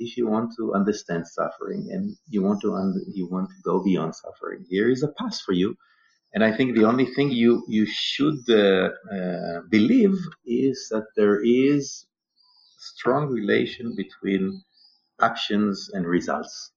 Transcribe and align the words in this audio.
if 0.00 0.16
you 0.18 0.26
want 0.28 0.52
to 0.58 0.74
understand 0.74 1.28
suffering 1.28 1.82
and 1.92 2.16
you 2.28 2.42
want 2.42 2.60
to 2.62 2.74
un- 2.74 3.04
you 3.18 3.28
want 3.28 3.48
to 3.50 3.56
go 3.70 3.84
beyond 3.84 4.14
suffering, 4.16 4.66
here 4.68 4.90
is 4.90 5.02
a 5.04 5.12
path 5.20 5.40
for 5.46 5.52
you. 5.52 5.76
And 6.34 6.44
I 6.44 6.52
think 6.56 6.76
the 6.76 6.86
only 6.92 7.06
thing 7.14 7.30
you 7.30 7.52
you 7.68 7.86
should 7.86 8.42
uh, 8.50 8.90
uh, 9.16 9.60
believe 9.76 10.16
is 10.46 10.88
that 10.92 11.06
there 11.16 11.40
is 11.44 12.06
strong 12.78 13.28
relation 13.28 13.94
between 13.96 14.62
actions 15.20 15.90
and 15.94 16.06
results. 16.06 16.72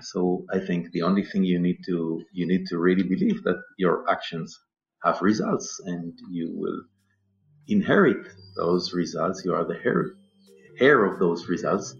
So 0.00 0.44
I 0.52 0.60
think 0.60 0.92
the 0.92 1.02
only 1.02 1.24
thing 1.24 1.44
you 1.44 1.58
need 1.58 1.78
to 1.86 2.22
you 2.32 2.46
need 2.46 2.66
to 2.68 2.78
really 2.78 3.04
believe 3.14 3.42
that 3.44 3.60
your 3.78 3.96
actions 4.10 4.58
have 5.04 5.22
results 5.22 5.80
and 5.86 6.12
you 6.30 6.46
will 6.54 6.80
inherit 7.68 8.26
those 8.56 8.92
results. 8.94 9.44
You 9.44 9.54
are 9.54 9.64
the 9.64 9.78
heir, 9.84 10.14
heir 10.80 11.04
of 11.04 11.18
those 11.20 11.48
results. 11.48 11.94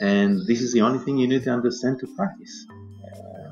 And 0.00 0.46
this 0.46 0.60
is 0.60 0.72
the 0.72 0.80
only 0.82 0.98
thing 1.00 1.18
you 1.18 1.26
need 1.26 1.44
to 1.44 1.50
understand 1.50 1.98
to 2.00 2.06
practice. 2.16 2.66
Uh, 3.04 3.50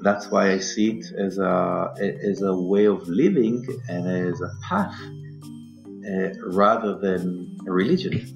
that's 0.00 0.30
why 0.30 0.52
I 0.52 0.58
see 0.58 0.98
it 0.98 1.06
as 1.18 1.38
a, 1.38 1.94
as 2.00 2.42
a 2.42 2.54
way 2.54 2.86
of 2.86 3.06
living 3.08 3.66
and 3.88 4.08
as 4.08 4.40
a 4.40 4.50
path 4.62 5.00
uh, 6.06 6.28
rather 6.48 6.98
than 6.98 7.56
a 7.66 7.72
religion. 7.72 8.32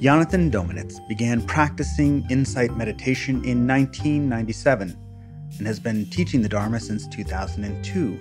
Jonathan 0.00 0.48
Dominitz 0.48 1.00
began 1.08 1.42
practicing 1.42 2.24
insight 2.30 2.76
meditation 2.76 3.44
in 3.44 3.66
1997 3.66 4.96
and 5.58 5.66
has 5.66 5.80
been 5.80 6.06
teaching 6.06 6.40
the 6.40 6.48
Dharma 6.48 6.78
since 6.78 7.08
2002, 7.08 8.20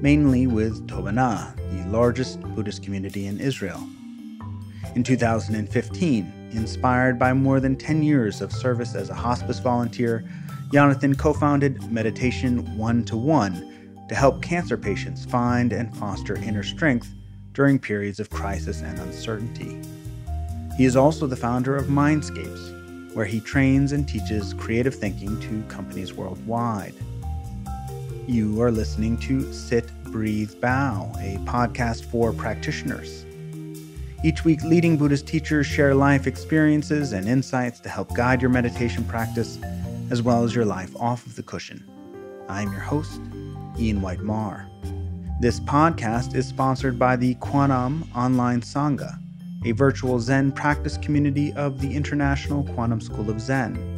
mainly 0.00 0.46
with 0.46 0.86
Tovana, 0.86 1.54
the 1.70 1.88
largest 1.90 2.40
Buddhist 2.40 2.82
community 2.82 3.26
in 3.26 3.40
Israel. 3.40 3.82
In 4.94 5.02
2015, 5.02 6.50
inspired 6.52 7.18
by 7.18 7.32
more 7.32 7.60
than 7.60 7.76
10 7.76 8.02
years 8.02 8.40
of 8.40 8.52
service 8.52 8.94
as 8.94 9.10
a 9.10 9.14
hospice 9.14 9.58
volunteer, 9.58 10.24
Jonathan 10.72 11.14
co 11.14 11.32
founded 11.32 11.90
Meditation 11.90 12.76
One 12.76 13.04
to 13.04 13.16
One 13.16 14.06
to 14.08 14.14
help 14.14 14.42
cancer 14.42 14.76
patients 14.76 15.24
find 15.24 15.72
and 15.72 15.94
foster 15.96 16.36
inner 16.36 16.62
strength 16.62 17.12
during 17.52 17.78
periods 17.78 18.20
of 18.20 18.30
crisis 18.30 18.82
and 18.82 18.98
uncertainty. 18.98 19.80
He 20.76 20.84
is 20.84 20.96
also 20.96 21.26
the 21.26 21.36
founder 21.36 21.74
of 21.74 21.86
Mindscapes, 21.86 23.14
where 23.14 23.24
he 23.24 23.40
trains 23.40 23.92
and 23.92 24.06
teaches 24.06 24.54
creative 24.54 24.94
thinking 24.94 25.40
to 25.40 25.62
companies 25.74 26.12
worldwide. 26.12 26.94
You 28.26 28.60
are 28.62 28.70
listening 28.70 29.18
to 29.18 29.52
Sit, 29.52 29.90
Breathe, 30.04 30.60
Bow, 30.60 31.12
a 31.18 31.38
podcast 31.44 32.04
for 32.06 32.32
practitioners. 32.32 33.24
Each 34.24 34.44
week, 34.44 34.62
leading 34.64 34.96
Buddhist 34.96 35.26
teachers 35.26 35.66
share 35.66 35.94
life 35.94 36.26
experiences 36.26 37.12
and 37.12 37.28
insights 37.28 37.78
to 37.80 37.88
help 37.88 38.14
guide 38.14 38.42
your 38.42 38.50
meditation 38.50 39.04
practice 39.04 39.58
as 40.10 40.22
well 40.22 40.42
as 40.42 40.54
your 40.54 40.64
life 40.64 40.94
off 40.96 41.24
of 41.24 41.36
the 41.36 41.42
cushion. 41.42 41.88
I'm 42.48 42.72
your 42.72 42.80
host, 42.80 43.20
Ian 43.78 44.00
White 44.00 44.20
Marr. 44.20 44.68
This 45.40 45.60
podcast 45.60 46.34
is 46.34 46.48
sponsored 46.48 46.98
by 46.98 47.16
the 47.16 47.36
Quanam 47.36 48.04
Online 48.16 48.60
Sangha 48.60 49.18
a 49.66 49.72
virtual 49.72 50.20
Zen 50.20 50.52
practice 50.52 50.96
community 50.96 51.52
of 51.54 51.80
the 51.80 51.92
International 51.92 52.62
Quantum 52.62 53.00
School 53.00 53.28
of 53.28 53.40
Zen. 53.40 53.95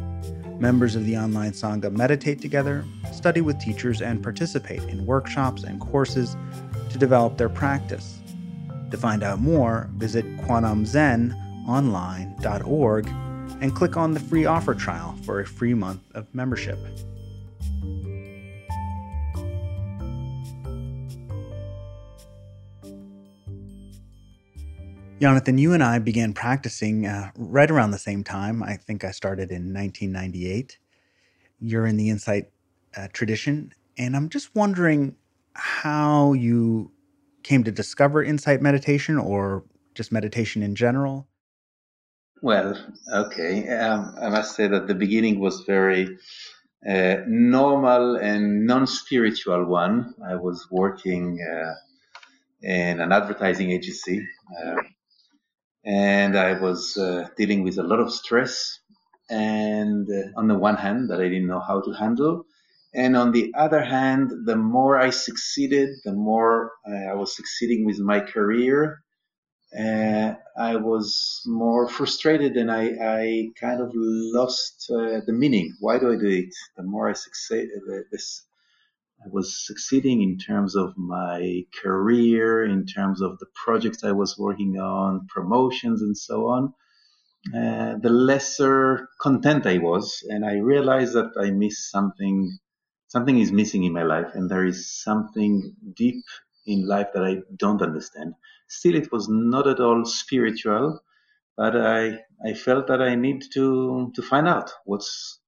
Members 0.59 0.95
of 0.95 1.05
the 1.05 1.17
online 1.17 1.53
Sangha 1.53 1.89
meditate 1.89 2.41
together, 2.41 2.83
study 3.13 3.39
with 3.39 3.57
teachers, 3.59 4.01
and 4.01 4.21
participate 4.21 4.83
in 4.83 5.05
workshops 5.05 5.63
and 5.63 5.79
courses 5.79 6.35
to 6.89 6.97
develop 6.97 7.37
their 7.37 7.47
practice. 7.47 8.19
To 8.91 8.97
find 8.97 9.23
out 9.23 9.39
more, 9.39 9.89
visit 9.93 10.25
kwanumzenonline.org 10.39 13.07
and 13.61 13.75
click 13.75 13.95
on 13.95 14.13
the 14.13 14.19
free 14.19 14.45
offer 14.45 14.75
trial 14.75 15.15
for 15.23 15.39
a 15.39 15.45
free 15.45 15.73
month 15.73 16.01
of 16.13 16.27
membership. 16.35 16.77
Jonathan, 25.19 25.57
you 25.57 25.73
and 25.73 25.83
I 25.83 25.99
began 25.99 26.31
practicing 26.31 27.05
uh, 27.05 27.31
right 27.35 27.69
around 27.69 27.91
the 27.91 27.97
same 27.97 28.23
time. 28.23 28.63
I 28.63 28.77
think 28.77 29.03
I 29.03 29.11
started 29.11 29.51
in 29.51 29.73
1998. 29.73 30.77
You're 31.59 31.85
in 31.85 31.97
the 31.97 32.09
Insight 32.09 32.51
uh, 32.95 33.09
tradition, 33.11 33.73
and 33.97 34.15
I'm 34.15 34.29
just 34.29 34.55
wondering 34.55 35.17
how 35.53 36.31
you 36.31 36.91
came 37.43 37.65
to 37.65 37.71
discover 37.71 38.23
Insight 38.23 38.61
meditation 38.61 39.17
or 39.17 39.65
just 39.93 40.13
meditation 40.13 40.63
in 40.63 40.73
general. 40.73 41.27
Well, 42.41 42.81
okay. 43.13 43.67
Um, 43.67 44.15
I 44.21 44.29
must 44.29 44.55
say 44.55 44.67
that 44.67 44.87
the 44.87 44.95
beginning 44.95 45.41
was 45.41 45.65
very 45.67 46.17
uh, 46.89 47.15
normal 47.27 48.15
and 48.15 48.65
non 48.65 48.87
spiritual 48.87 49.65
one. 49.65 50.13
I 50.25 50.35
was 50.35 50.65
working 50.71 51.39
uh, 51.41 51.73
in 52.61 53.01
an 53.01 53.11
advertising 53.11 53.71
agency. 53.71 54.25
Uh, 54.63 54.81
and 55.89 56.37
I 56.37 56.53
was 56.53 56.95
uh, 56.97 57.27
dealing 57.35 57.63
with 57.63 57.79
a 57.79 57.83
lot 57.83 57.99
of 57.99 58.13
stress. 58.13 58.79
And 59.29 60.07
uh, 60.07 60.39
on 60.39 60.47
the 60.47 60.57
one 60.57 60.75
hand, 60.75 61.09
that 61.09 61.19
I 61.19 61.29
didn't 61.29 61.47
know 61.47 61.59
how 61.59 61.81
to 61.81 61.93
handle, 61.93 62.45
and 62.93 63.15
on 63.15 63.31
the 63.31 63.53
other 63.55 63.83
hand, 63.83 64.31
the 64.45 64.55
more 64.55 64.99
I 64.99 65.11
succeeded, 65.11 65.89
the 66.05 66.13
more 66.13 66.71
uh, 66.87 67.11
I 67.11 67.13
was 67.13 67.35
succeeding 67.35 67.85
with 67.85 67.99
my 67.99 68.19
career. 68.19 69.03
Uh, 69.77 70.33
I 70.57 70.77
was 70.77 71.41
more 71.45 71.87
frustrated, 71.87 72.57
and 72.57 72.71
I, 72.71 72.83
I 73.01 73.49
kind 73.59 73.81
of 73.81 73.91
lost 73.93 74.89
uh, 74.91 75.21
the 75.27 75.33
meaning. 75.33 75.75
Why 75.79 75.99
do 75.99 76.11
I 76.11 76.15
do 76.15 76.27
it? 76.27 76.53
The 76.77 76.83
more 76.83 77.07
I 77.07 77.13
succeed, 77.13 77.69
this 78.11 78.43
I 79.25 79.29
was 79.31 79.65
succeeding 79.67 80.21
in 80.21 80.37
terms 80.37 80.75
of 80.75 80.97
my 80.97 81.65
career, 81.81 82.65
in 82.65 82.85
terms 82.85 83.21
of 83.21 83.39
the 83.39 83.47
projects 83.65 84.03
I 84.03 84.13
was 84.13 84.37
working 84.37 84.79
on, 84.79 85.27
promotions, 85.27 86.01
and 86.01 86.17
so 86.17 86.47
on. 86.47 86.73
Uh, 87.55 87.97
the 87.99 88.09
lesser 88.09 89.09
content 89.21 89.65
I 89.67 89.79
was, 89.79 90.23
and 90.29 90.45
I 90.45 90.57
realized 90.57 91.13
that 91.13 91.31
I 91.39 91.51
missed 91.51 91.91
something. 91.91 92.57
Something 93.07 93.39
is 93.39 93.51
missing 93.51 93.83
in 93.85 93.93
my 93.93 94.03
life, 94.03 94.35
and 94.35 94.49
there 94.51 94.65
is 94.65 94.91
something 95.03 95.73
deep 95.95 96.23
in 96.67 96.87
life 96.87 97.07
that 97.13 97.23
I 97.25 97.37
don't 97.57 97.81
understand. 97.81 98.35
Still, 98.67 98.95
it 98.95 99.11
was 99.11 99.27
not 99.29 99.67
at 99.67 99.79
all 99.79 100.05
spiritual, 100.05 101.01
but 101.57 101.75
I 101.77 102.19
I 102.45 102.53
felt 102.53 102.87
that 102.87 103.01
I 103.01 103.15
need 103.15 103.43
to 103.53 104.11
to 104.15 104.21
find 104.21 104.47
out 104.47 104.71
what's 104.85 105.39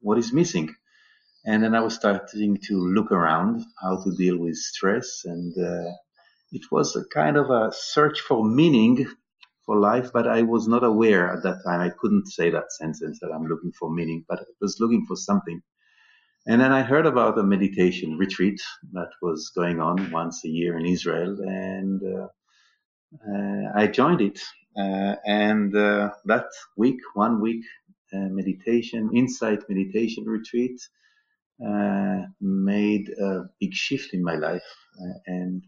what 0.00 0.18
is 0.18 0.32
missing. 0.32 0.74
And 1.46 1.62
then 1.62 1.74
I 1.74 1.80
was 1.80 1.94
starting 1.94 2.58
to 2.68 2.74
look 2.78 3.12
around 3.12 3.64
how 3.80 4.02
to 4.02 4.14
deal 4.16 4.38
with 4.38 4.56
stress. 4.56 5.22
And 5.24 5.56
uh, 5.56 5.90
it 6.52 6.62
was 6.70 6.96
a 6.96 7.04
kind 7.06 7.36
of 7.36 7.50
a 7.50 7.72
search 7.72 8.20
for 8.20 8.44
meaning 8.44 9.06
for 9.64 9.78
life, 9.78 10.10
but 10.12 10.26
I 10.26 10.42
was 10.42 10.68
not 10.68 10.84
aware 10.84 11.32
at 11.32 11.42
that 11.44 11.62
time. 11.64 11.80
I 11.80 11.90
couldn't 11.90 12.26
say 12.26 12.50
that 12.50 12.72
sentence 12.72 13.20
that 13.20 13.30
I'm 13.32 13.46
looking 13.46 13.72
for 13.72 13.90
meaning, 13.90 14.24
but 14.28 14.40
I 14.40 14.44
was 14.60 14.78
looking 14.80 15.06
for 15.06 15.16
something. 15.16 15.62
And 16.46 16.60
then 16.60 16.72
I 16.72 16.82
heard 16.82 17.06
about 17.06 17.38
a 17.38 17.42
meditation 17.42 18.16
retreat 18.16 18.60
that 18.92 19.10
was 19.22 19.52
going 19.54 19.80
on 19.80 20.10
once 20.10 20.44
a 20.44 20.48
year 20.48 20.78
in 20.78 20.86
Israel, 20.86 21.38
and 21.42 22.00
uh, 22.02 22.28
uh, 23.28 23.72
I 23.76 23.86
joined 23.86 24.22
it. 24.22 24.40
Uh, 24.76 25.16
and 25.26 25.76
uh, 25.76 26.10
that 26.24 26.46
week, 26.76 27.00
one 27.14 27.40
week 27.40 27.64
uh, 28.12 28.28
meditation, 28.30 29.10
insight 29.14 29.60
meditation 29.68 30.24
retreat, 30.24 30.80
uh, 31.66 32.22
made 32.40 33.10
a 33.10 33.42
big 33.60 33.74
shift 33.74 34.14
in 34.14 34.22
my 34.22 34.34
life. 34.34 34.64
Uh, 35.00 35.14
and 35.26 35.62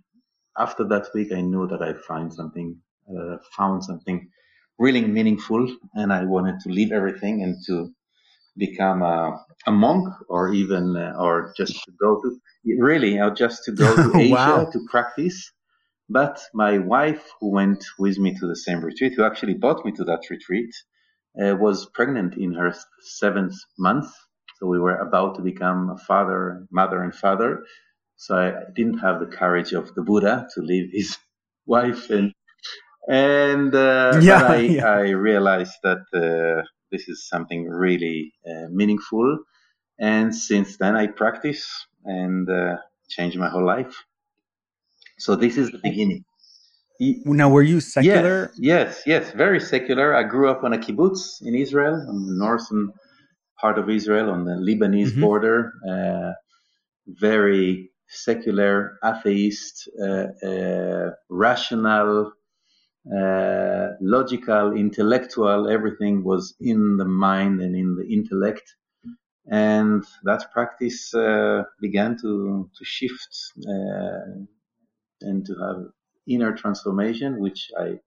after 0.59 0.85
that 0.85 1.09
week, 1.15 1.33
I 1.33 1.41
knew 1.41 1.67
that 1.69 1.83
I 1.83 1.95
find 1.95 2.33
something, 2.33 2.77
uh, 3.09 3.37
found 3.57 3.85
something 3.85 4.29
really 4.79 5.03
meaningful, 5.03 5.77
and 5.95 6.13
I 6.13 6.25
wanted 6.25 6.61
to 6.61 6.71
leave 6.71 6.93
everything 6.93 7.43
and 7.43 7.57
to 7.67 7.93
become 8.57 9.03
a, 9.03 9.45
a 9.67 9.73
monk, 9.73 10.09
or 10.29 10.53
even, 10.53 10.97
uh, 10.97 11.15
or 11.19 11.53
just 11.57 11.73
to 11.85 11.93
go 12.01 12.21
to 12.21 12.39
really, 12.79 13.19
or 13.19 13.31
just 13.31 13.65
to 13.65 13.73
go 13.73 13.95
to 13.95 14.19
Asia 14.21 14.35
wow. 14.35 14.71
to 14.73 14.81
practice. 14.91 15.53
But 16.09 16.41
my 16.53 16.79
wife, 16.79 17.23
who 17.41 17.51
went 17.51 17.83
with 17.99 18.19
me 18.19 18.35
to 18.35 18.47
the 18.47 18.57
same 18.57 18.85
retreat, 18.85 19.15
who 19.17 19.25
actually 19.25 19.55
brought 19.55 19.85
me 19.85 19.93
to 19.93 20.05
that 20.05 20.23
retreat, 20.31 20.75
uh, 21.43 21.57
was 21.57 21.89
pregnant 21.95 22.35
in 22.37 22.53
her 22.55 22.75
seventh 23.01 23.55
month 23.79 24.13
so 24.63 24.69
we 24.69 24.79
were 24.79 24.97
about 24.97 25.35
to 25.35 25.43
become 25.43 25.91
a 25.91 25.99
father, 25.99 26.65
mother, 26.71 27.03
and 27.03 27.13
father. 27.13 27.65
So 28.17 28.37
I 28.37 28.53
didn't 28.77 28.99
have 28.99 29.19
the 29.19 29.27
courage 29.27 29.73
of 29.73 29.93
the 29.97 30.03
Buddha 30.03 30.47
to 30.55 30.61
leave 30.61 30.91
his 30.93 31.19
wife 31.67 32.11
and 32.11 32.33
and 33.09 33.75
uh, 33.75 34.19
yeah, 34.23 34.45
I, 34.45 34.57
yeah. 34.57 34.87
I, 34.87 35.09
realized 35.11 35.75
that 35.83 36.03
uh, 36.15 36.63
this 36.93 37.09
is 37.09 37.29
something 37.29 37.69
really 37.69 38.33
uh, 38.49 38.69
meaningful. 38.71 39.39
And 39.99 40.33
since 40.33 40.77
then, 40.77 40.95
I 40.95 41.09
practice 41.09 41.67
and 42.05 42.49
uh, 42.49 42.77
changed 43.09 43.37
my 43.39 43.49
whole 43.49 43.67
life. 43.67 44.05
So 45.19 45.35
this 45.35 45.57
is 45.57 45.73
the 45.73 45.79
beginning. 45.79 46.25
now, 47.01 47.49
were 47.49 47.65
you 47.65 47.81
secular? 47.81 48.53
Yes, 48.57 49.03
yes, 49.07 49.25
yes, 49.25 49.33
very 49.33 49.59
secular. 49.59 50.15
I 50.15 50.23
grew 50.23 50.49
up 50.49 50.63
on 50.63 50.73
a 50.73 50.79
kibbutz 50.79 51.43
in 51.43 51.57
Israel, 51.57 51.95
on 52.09 52.27
the 52.29 52.35
northern 52.35 52.93
part 53.63 53.79
of 53.79 53.89
Israel, 53.89 54.31
on 54.31 54.45
the 54.45 54.57
Lebanese 54.69 55.13
mm-hmm. 55.13 55.21
border. 55.23 55.73
Uh, 55.89 56.33
very 57.07 57.91
secular, 58.09 58.99
atheist, 59.05 59.89
uh, 60.07 60.27
uh, 60.47 61.11
rational, 61.31 62.33
uh, 63.19 63.87
logical, 64.01 64.77
intellectual. 64.77 65.69
Everything 65.69 66.25
was 66.25 66.55
in 66.61 66.99
the 66.99 67.11
mind 67.27 67.61
and 67.61 67.75
in 67.75 67.97
the 67.97 68.07
intellect 68.13 68.67
and 69.51 70.05
that 70.25 70.53
practice 70.53 71.15
uh, 71.15 71.63
began 71.81 72.17
to 72.23 72.71
to 72.77 72.85
shift 72.85 73.37
uh, 73.69 74.45
and 75.21 75.45
to 75.47 75.55
have 75.55 75.87
inner 76.29 76.53
transformation, 76.53 77.41
which 77.41 77.71
I 77.79 77.99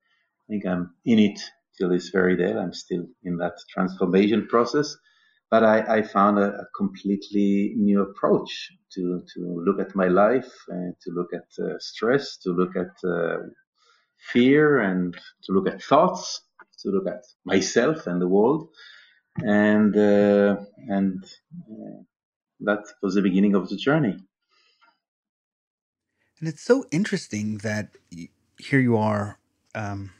think 0.47 0.65
I'm 0.65 0.93
in 1.05 1.19
it 1.19 1.39
till 1.77 1.89
this 1.89 2.09
very 2.09 2.37
day. 2.37 2.53
I'm 2.53 2.73
still 2.73 3.05
in 3.23 3.37
that 3.37 3.57
transformation 3.69 4.47
process, 4.47 4.95
but 5.51 5.63
I, 5.63 5.97
I 5.97 6.01
found 6.01 6.39
a, 6.39 6.53
a, 6.53 6.65
completely 6.75 7.73
new 7.77 8.01
approach 8.01 8.71
to 8.93 9.23
to 9.33 9.63
look 9.65 9.79
at 9.79 9.95
my 9.95 10.07
life 10.07 10.51
and 10.67 10.95
to 11.01 11.11
look 11.11 11.31
at 11.33 11.47
uh, 11.63 11.77
stress, 11.79 12.37
to 12.37 12.51
look 12.51 12.75
at 12.75 12.93
uh, 13.07 13.37
fear, 14.31 14.79
and 14.79 15.15
to 15.43 15.51
look 15.51 15.67
at 15.67 15.81
thoughts, 15.81 16.41
to 16.79 16.89
look 16.89 17.07
at 17.07 17.23
myself 17.45 18.07
and 18.07 18.21
the 18.21 18.27
world 18.27 18.69
and 19.37 19.95
uh, 19.97 20.57
and 20.87 21.23
uh, 21.69 22.03
that 22.61 22.83
was 23.01 23.15
the 23.15 23.21
beginning 23.21 23.55
of 23.55 23.69
the 23.69 23.75
journey. 23.75 24.17
And 26.39 26.49
it's 26.49 26.63
so 26.63 26.85
interesting 26.91 27.59
that 27.59 27.89
here 28.57 28.79
you 28.79 28.97
are, 28.97 29.39
um, 29.73 30.11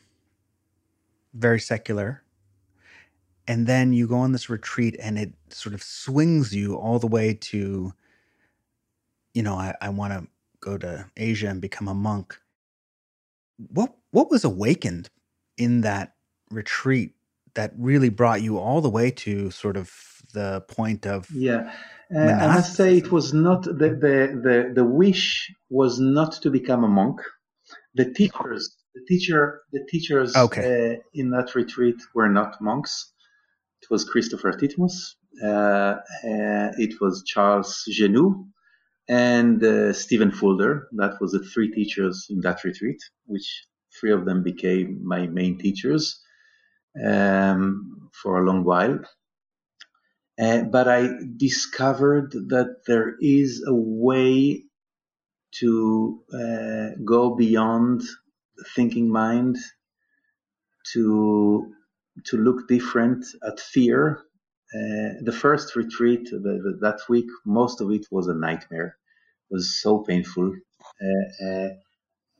very 1.33 1.59
secular, 1.59 2.23
and 3.47 3.67
then 3.67 3.93
you 3.93 4.07
go 4.07 4.17
on 4.17 4.31
this 4.31 4.49
retreat, 4.49 4.95
and 4.99 5.17
it 5.17 5.33
sort 5.49 5.75
of 5.75 5.83
swings 5.83 6.53
you 6.53 6.75
all 6.75 6.99
the 6.99 7.07
way 7.07 7.33
to, 7.33 7.93
you 9.33 9.43
know, 9.43 9.55
I, 9.55 9.75
I 9.81 9.89
want 9.89 10.13
to 10.13 10.27
go 10.59 10.77
to 10.77 11.05
Asia 11.15 11.47
and 11.47 11.61
become 11.61 11.87
a 11.87 11.93
monk. 11.93 12.39
What 13.57 13.95
what 14.11 14.31
was 14.31 14.43
awakened 14.43 15.09
in 15.57 15.81
that 15.81 16.15
retreat 16.49 17.11
that 17.55 17.73
really 17.77 18.09
brought 18.09 18.41
you 18.41 18.57
all 18.57 18.81
the 18.81 18.89
way 18.89 19.09
to 19.09 19.49
sort 19.49 19.77
of 19.77 19.91
the 20.33 20.61
point 20.67 21.05
of 21.05 21.29
yeah 21.31 21.71
uh, 22.13 22.19
i 22.19 22.47
must 22.47 22.75
say 22.75 22.97
it 22.97 23.11
was 23.11 23.33
not 23.33 23.63
the, 23.63 23.89
the 24.03 24.39
the 24.45 24.71
the 24.75 24.83
wish 24.83 25.51
was 25.69 25.99
not 25.99 26.33
to 26.33 26.49
become 26.49 26.83
a 26.83 26.87
monk 26.87 27.21
the 27.95 28.11
teachers 28.13 28.75
the 28.93 29.01
teacher 29.07 29.61
the 29.71 29.83
teachers 29.89 30.35
okay. 30.35 30.95
uh, 30.95 31.01
in 31.13 31.29
that 31.29 31.55
retreat 31.55 31.95
were 32.13 32.29
not 32.29 32.61
monks 32.61 33.13
it 33.85 33.91
was 33.93 34.03
christopher 34.03 34.51
titmuss 34.51 35.15
uh, 35.43 35.95
uh 36.29 36.71
it 36.85 36.99
was 37.01 37.23
charles 37.25 37.83
genoud 37.91 38.35
and 39.07 39.63
uh, 39.63 39.93
stephen 39.93 40.31
fulder 40.31 40.87
that 40.93 41.13
was 41.21 41.31
the 41.31 41.43
three 41.53 41.71
teachers 41.71 42.27
in 42.29 42.41
that 42.41 42.63
retreat 42.63 43.01
which 43.25 43.65
three 43.99 44.11
of 44.11 44.25
them 44.25 44.43
became 44.43 44.99
my 45.03 45.27
main 45.27 45.57
teachers 45.57 46.21
um, 47.03 48.09
for 48.13 48.39
a 48.39 48.45
long 48.45 48.63
while. 48.63 48.99
Uh, 50.39 50.63
but 50.63 50.87
I 50.87 51.09
discovered 51.37 52.31
that 52.31 52.83
there 52.87 53.15
is 53.21 53.63
a 53.65 53.73
way 53.73 54.63
to 55.59 56.23
uh, 56.33 56.89
go 57.05 57.35
beyond 57.35 58.01
the 58.57 58.65
thinking 58.75 59.09
mind, 59.09 59.57
to 60.93 61.73
to 62.25 62.37
look 62.37 62.67
different 62.67 63.25
at 63.45 63.59
fear. 63.59 64.21
Uh, 64.73 65.21
the 65.21 65.37
first 65.37 65.75
retreat 65.75 66.25
the, 66.31 66.39
the, 66.39 66.77
that 66.81 66.99
week, 67.09 67.27
most 67.45 67.81
of 67.81 67.91
it 67.91 68.05
was 68.11 68.27
a 68.27 68.33
nightmare. 68.33 68.97
It 69.49 69.53
was 69.53 69.81
so 69.81 69.99
painful. 69.99 70.53
Uh, 71.01 71.45
uh, 71.45 71.69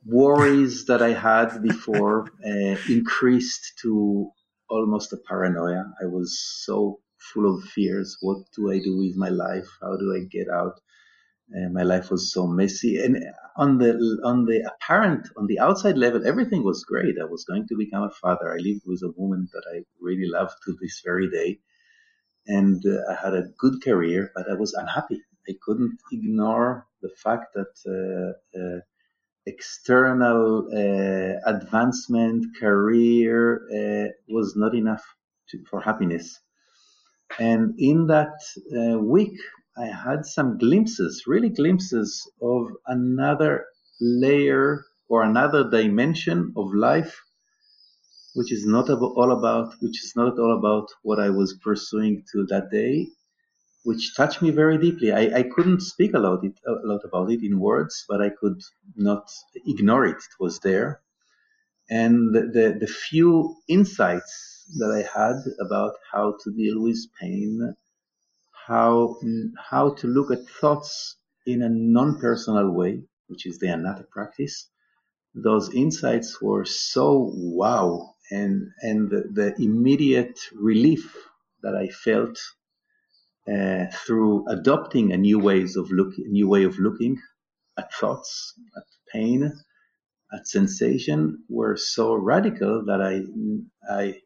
worries 0.06 0.86
that 0.86 1.02
I 1.02 1.12
had 1.12 1.62
before 1.62 2.28
uh, 2.44 2.76
increased 2.88 3.72
to 3.82 4.30
almost 4.68 5.12
a 5.12 5.18
paranoia. 5.28 5.84
I 6.02 6.06
was 6.06 6.40
so 6.64 7.00
full 7.32 7.54
of 7.54 7.64
fears. 7.64 8.16
What 8.20 8.38
do 8.56 8.70
I 8.70 8.78
do 8.78 8.98
with 8.98 9.16
my 9.16 9.28
life? 9.30 9.68
How 9.80 9.96
do 9.96 10.14
I 10.14 10.26
get 10.30 10.48
out? 10.48 10.80
My 11.48 11.82
life 11.82 12.10
was 12.10 12.32
so 12.32 12.46
messy. 12.46 12.98
And 12.98 13.24
on 13.56 13.78
the 13.78 13.92
on 14.24 14.46
the 14.46 14.70
apparent 14.72 15.28
on 15.36 15.46
the 15.46 15.60
outside 15.60 15.96
level, 15.96 16.26
everything 16.26 16.64
was 16.64 16.84
great. 16.84 17.16
I 17.20 17.24
was 17.24 17.44
going 17.44 17.66
to 17.68 17.76
become 17.76 18.02
a 18.04 18.10
father. 18.10 18.52
I 18.52 18.58
lived 18.58 18.82
with 18.86 19.02
a 19.02 19.12
woman 19.16 19.48
that 19.52 19.64
I 19.74 19.84
really 20.00 20.28
love 20.28 20.50
to 20.64 20.76
this 20.80 21.02
very 21.04 21.30
day, 21.30 21.60
and 22.46 22.84
uh, 22.86 23.12
I 23.12 23.14
had 23.14 23.34
a 23.34 23.48
good 23.58 23.82
career, 23.82 24.32
but 24.34 24.50
I 24.50 24.54
was 24.54 24.74
unhappy. 24.74 25.22
I 25.48 25.54
couldn't 25.62 25.98
ignore 26.12 26.86
the 27.02 27.10
fact 27.24 27.54
that. 27.54 27.74
Uh, 27.86 28.58
uh, 28.58 28.80
external 29.46 30.68
uh, 30.72 31.40
advancement, 31.48 32.44
career 32.58 33.62
uh, 33.72 34.08
was 34.28 34.56
not 34.56 34.74
enough 34.74 35.04
to, 35.48 35.58
for 35.70 35.80
happiness. 35.80 36.40
And 37.38 37.74
in 37.78 38.06
that 38.06 38.34
week, 39.00 39.38
I 39.78 39.86
had 39.86 40.24
some 40.24 40.56
glimpses, 40.56 41.24
really 41.26 41.50
glimpses 41.50 42.30
of 42.40 42.68
another 42.86 43.66
layer 44.00 44.84
or 45.08 45.22
another 45.22 45.68
dimension 45.68 46.54
of 46.56 46.72
life, 46.74 47.20
which 48.34 48.50
is 48.52 48.66
not 48.66 48.88
all 48.88 49.32
about, 49.32 49.74
which 49.80 50.02
is 50.02 50.14
not 50.16 50.38
all 50.38 50.56
about 50.58 50.88
what 51.02 51.20
I 51.20 51.28
was 51.30 51.58
pursuing 51.62 52.24
to 52.32 52.46
that 52.46 52.70
day, 52.70 53.08
which 53.84 54.16
touched 54.16 54.40
me 54.40 54.50
very 54.50 54.78
deeply. 54.78 55.12
I, 55.12 55.40
I 55.40 55.42
couldn't 55.42 55.82
speak 55.82 56.14
a 56.14 56.18
lot, 56.18 56.42
it, 56.42 56.54
a 56.66 56.86
lot 56.86 57.02
about 57.04 57.30
it 57.30 57.42
in 57.42 57.60
words, 57.60 58.04
but 58.08 58.22
I 58.22 58.30
could 58.30 58.60
not 58.96 59.30
ignore 59.66 60.06
it. 60.06 60.16
It 60.16 60.40
was 60.40 60.58
there. 60.60 61.00
And 61.90 62.34
the, 62.34 62.40
the, 62.40 62.78
the 62.80 62.86
few 62.86 63.56
insights 63.68 64.64
that 64.78 64.90
I 64.90 65.02
had 65.18 65.36
about 65.60 65.94
how 66.12 66.36
to 66.42 66.50
deal 66.50 66.82
with 66.82 66.98
pain, 67.20 67.76
how, 68.66 69.16
how 69.70 69.94
to 69.94 70.06
look 70.06 70.32
at 70.32 70.48
thoughts 70.60 71.16
in 71.46 71.62
a 71.62 71.68
non-personal 71.68 72.70
way, 72.70 73.02
which 73.28 73.46
is 73.46 73.58
the 73.58 73.68
anatta 73.68 74.04
practice, 74.10 74.68
those 75.34 75.72
insights 75.74 76.40
were 76.42 76.64
so 76.64 77.30
wow. 77.34 78.14
And, 78.30 78.68
and 78.80 79.08
the, 79.08 79.22
the 79.32 79.54
immediate 79.62 80.40
relief 80.52 81.14
that 81.62 81.76
I 81.76 81.88
felt 81.88 82.38
uh, 83.48 83.84
through 84.04 84.48
adopting 84.48 85.12
a 85.12 85.16
new 85.16 85.38
ways 85.38 85.76
of 85.76 85.90
look, 85.92 86.14
new 86.18 86.48
way 86.48 86.64
of 86.64 86.78
looking 86.80 87.18
at 87.78 87.94
thoughts, 87.94 88.54
at 88.76 88.82
pain, 89.12 89.52
at 90.32 90.48
sensation, 90.48 91.44
were 91.48 91.76
so 91.76 92.14
radical 92.14 92.84
that 92.86 93.00
I, 93.00 93.22
I, 93.88 94.20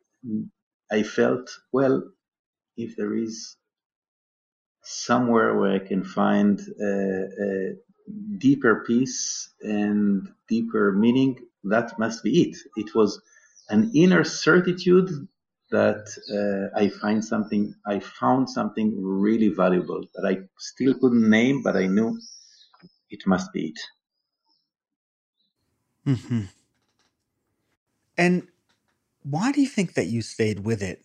I 0.90 1.02
felt 1.02 1.50
well. 1.72 2.02
If 2.78 2.96
there 2.96 3.14
is 3.14 3.56
somewhere 5.10 5.50
where 5.58 5.72
I 5.72 5.82
can 5.90 6.04
find 6.04 6.54
a, 6.90 6.92
a 7.46 7.50
deeper 8.46 8.84
peace 8.86 9.50
and 9.60 10.28
deeper 10.48 10.92
meaning, 11.04 11.32
that 11.64 11.98
must 11.98 12.22
be 12.22 12.32
it. 12.44 12.56
It 12.76 12.94
was 12.94 13.20
an 13.74 13.90
inner 14.02 14.22
certitude 14.22 15.10
that 15.72 16.04
uh, 16.38 16.78
I 16.82 16.84
find 17.02 17.24
something, 17.24 17.74
I 17.94 17.96
found 18.20 18.48
something 18.58 18.88
really 19.26 19.48
valuable 19.62 20.02
that 20.14 20.26
I 20.32 20.34
still 20.58 20.94
couldn't 21.00 21.28
name, 21.28 21.62
but 21.66 21.74
I 21.76 21.86
knew 21.86 22.10
it 23.10 23.22
must 23.26 23.52
be 23.52 23.62
it. 23.70 23.80
Mm-hmm. 26.06 26.44
And 28.16 28.34
why 29.22 29.50
do 29.50 29.60
you 29.60 29.70
think 29.76 29.94
that 29.94 30.06
you 30.06 30.22
stayed 30.22 30.60
with 30.60 30.82
it? 30.82 31.02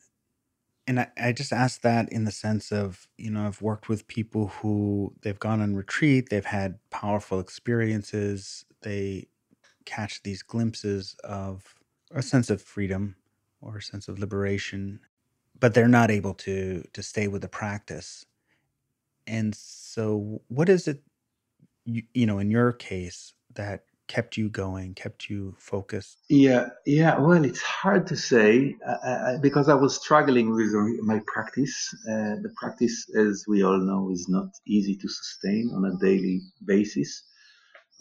And 0.87 0.99
I, 0.99 1.07
I 1.17 1.31
just 1.31 1.51
ask 1.51 1.81
that 1.81 2.11
in 2.11 2.25
the 2.25 2.31
sense 2.31 2.71
of, 2.71 3.07
you 3.17 3.31
know, 3.31 3.45
I've 3.47 3.61
worked 3.61 3.89
with 3.89 4.07
people 4.07 4.47
who 4.47 5.13
they've 5.21 5.39
gone 5.39 5.61
on 5.61 5.75
retreat, 5.75 6.29
they've 6.29 6.45
had 6.45 6.77
powerful 6.91 7.39
experiences, 7.39 8.65
they 8.81 9.27
catch 9.85 10.23
these 10.23 10.43
glimpses 10.43 11.15
of 11.23 11.75
a 12.11 12.21
sense 12.21 12.49
of 12.49 12.61
freedom 12.61 13.15
or 13.61 13.77
a 13.77 13.81
sense 13.81 14.07
of 14.07 14.19
liberation, 14.19 14.99
but 15.59 15.73
they're 15.73 15.87
not 15.87 16.11
able 16.11 16.33
to 16.35 16.83
to 16.93 17.03
stay 17.03 17.27
with 17.27 17.41
the 17.41 17.49
practice. 17.49 18.25
And 19.27 19.55
so, 19.55 20.41
what 20.47 20.69
is 20.69 20.87
it, 20.87 21.01
you, 21.85 22.03
you 22.13 22.25
know, 22.25 22.39
in 22.39 22.51
your 22.51 22.71
case 22.73 23.33
that 23.55 23.85
kept 24.07 24.37
you 24.37 24.49
going, 24.49 24.93
kept 24.93 25.29
you 25.29 25.55
focused? 25.57 26.17
Yeah, 26.29 26.69
yeah. 26.85 27.19
Well, 27.19 27.43
it's 27.43 27.61
hard 27.61 28.07
to 28.07 28.15
say 28.15 28.75
uh, 28.87 29.37
because 29.41 29.69
I 29.69 29.73
was 29.73 29.95
struggling 29.95 30.53
with 30.53 30.71
my 31.01 31.21
practice. 31.27 31.93
Uh, 32.07 32.35
the 32.41 32.53
practice, 32.55 33.09
as 33.15 33.45
we 33.47 33.63
all 33.63 33.79
know, 33.79 34.11
is 34.11 34.27
not 34.29 34.49
easy 34.67 34.95
to 34.95 35.07
sustain 35.07 35.71
on 35.75 35.85
a 35.85 35.97
daily 35.97 36.41
basis. 36.65 37.23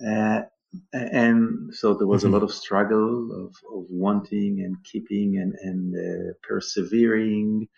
Uh, 0.06 0.42
and 0.92 1.74
so 1.74 1.94
there 1.94 2.06
was 2.06 2.24
mm-hmm. 2.24 2.34
a 2.34 2.36
lot 2.36 2.42
of 2.42 2.52
struggle 2.52 3.30
of, 3.32 3.54
of 3.76 3.86
wanting 3.88 4.62
and 4.64 4.76
keeping 4.84 5.38
and, 5.38 5.54
and 5.62 5.94
uh, 5.94 6.32
persevering. 6.42 7.68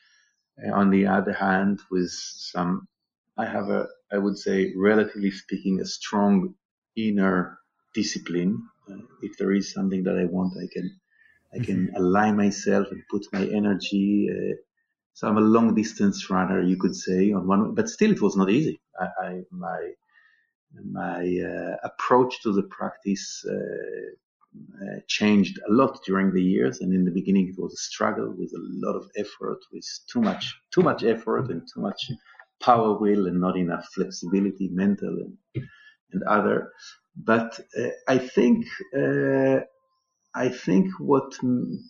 On 0.73 0.89
the 0.89 1.07
other 1.07 1.35
hand, 1.35 1.81
with 1.91 2.11
some, 2.11 2.89
I 3.37 3.45
have 3.45 3.69
a, 3.69 3.87
I 4.11 4.17
would 4.17 4.39
say, 4.39 4.73
relatively 4.75 5.31
speaking, 5.31 5.81
a 5.81 5.85
strong 5.85 6.55
inner 6.97 7.59
discipline. 8.01 8.53
Uh, 8.91 9.05
if 9.27 9.33
there 9.39 9.53
is 9.59 9.73
something 9.77 10.03
that 10.05 10.17
I 10.23 10.27
want, 10.37 10.53
I 10.65 10.69
can, 10.75 10.87
I 11.57 11.59
can 11.69 11.81
mm-hmm. 11.87 11.97
align 12.01 12.35
myself 12.37 12.87
and 12.93 13.03
put 13.11 13.23
my 13.33 13.45
energy. 13.61 14.29
Uh, 14.35 14.55
so 15.17 15.27
I'm 15.29 15.39
a 15.39 15.49
long 15.57 15.75
distance 15.75 16.19
runner, 16.35 16.61
you 16.63 16.77
could 16.83 16.97
say, 17.07 17.33
on 17.33 17.43
one, 17.47 17.75
but 17.75 17.89
still 17.89 18.13
it 18.17 18.23
was 18.27 18.37
not 18.37 18.51
easy. 18.51 18.77
I, 19.03 19.07
I 19.27 19.31
my 19.51 19.81
my 21.03 21.23
uh, 21.53 21.77
approach 21.91 22.33
to 22.43 22.53
the 22.53 22.67
practice 22.79 23.25
uh, 23.49 24.09
uh, 24.85 24.99
changed 25.09 25.59
a 25.69 25.73
lot 25.73 25.93
during 26.09 26.29
the 26.33 26.47
years, 26.55 26.81
and 26.81 26.93
in 26.93 27.05
the 27.05 27.17
beginning 27.19 27.49
it 27.49 27.59
was 27.63 27.73
a 27.73 27.85
struggle 27.91 28.31
with 28.41 28.53
a 28.61 28.65
lot 28.85 28.97
of 29.01 29.11
effort, 29.17 29.61
with 29.73 29.89
too 30.13 30.21
much 30.21 30.45
too 30.75 30.83
much 30.83 31.03
effort 31.03 31.45
and 31.53 31.63
too 31.73 31.81
much 31.89 32.11
power 32.61 32.91
will, 33.03 33.27
and 33.27 33.41
not 33.41 33.57
enough 33.57 33.87
flexibility, 33.95 34.69
mental 34.85 35.15
and 35.25 35.67
and 36.13 36.23
other. 36.37 36.73
But 37.17 37.59
uh, 37.79 37.89
I 38.09 38.19
think 38.19 38.67
uh, 38.97 39.61
I 40.35 40.49
think 40.49 40.91
what 40.99 41.33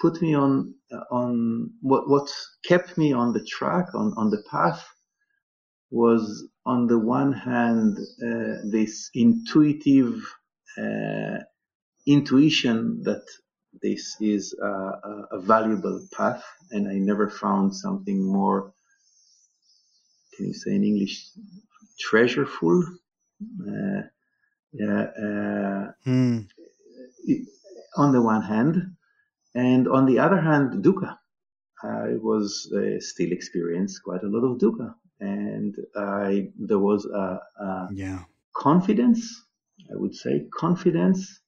put 0.01 0.23
me 0.23 0.35
on 0.35 0.75
on 1.11 1.71
what 1.81 2.09
what 2.09 2.31
kept 2.65 2.97
me 2.97 3.13
on 3.13 3.33
the 3.33 3.45
track 3.45 3.95
on 3.95 4.15
on 4.17 4.31
the 4.31 4.43
path 4.51 4.87
was 5.91 6.45
on 6.65 6.87
the 6.87 6.99
one 6.99 7.33
hand 7.33 7.99
uh, 7.99 8.57
this 8.71 9.11
intuitive 9.15 10.15
intuition 12.07 13.03
that 13.03 13.25
this 13.83 14.17
is 14.21 14.55
a, 14.63 14.69
a, 15.33 15.41
valuable 15.41 16.07
path 16.13 16.45
and 16.71 16.87
I 16.87 16.95
never 16.95 17.29
found 17.31 17.75
something 17.75 18.23
more 18.23 18.75
can 20.37 20.47
you 20.49 20.55
say 20.55 20.75
in 20.75 20.85
English 20.85 21.31
treasureful? 21.99 22.83
Uh, 23.67 24.03
hmm. 26.05 26.39
on 27.97 28.13
the 28.13 28.23
one 28.23 28.43
hand 28.43 28.97
and 29.55 29.89
on 29.89 30.07
the 30.07 30.19
other 30.19 30.41
hand 30.41 30.85
dukkha 30.85 31.19
I 31.83 32.17
was 32.21 32.73
uh, 32.75 33.01
still 33.01 33.33
experienced 33.33 34.03
quite 34.03 34.23
a 34.23 34.29
lot 34.29 34.45
of 34.45 34.59
dukkha 34.59 34.95
and 35.21 35.75
I 35.97 36.49
there 36.59 36.79
was 36.79 37.07
a, 37.07 37.41
a 37.61 37.89
yeah. 37.93 38.25
confidence, 38.55 39.43
I 39.91 39.97
would 39.97 40.15
say, 40.15 40.47
confidence 40.55 41.41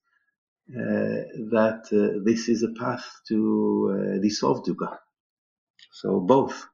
uh, 0.70 1.24
that 1.50 1.88
uh, 1.92 2.20
this 2.24 2.48
is 2.48 2.62
a 2.62 2.72
path 2.78 3.06
to 3.28 4.16
uh, 4.16 4.22
dissolve 4.22 4.64
dukkha. 4.64 4.98
So 5.92 6.20
both. 6.20 6.66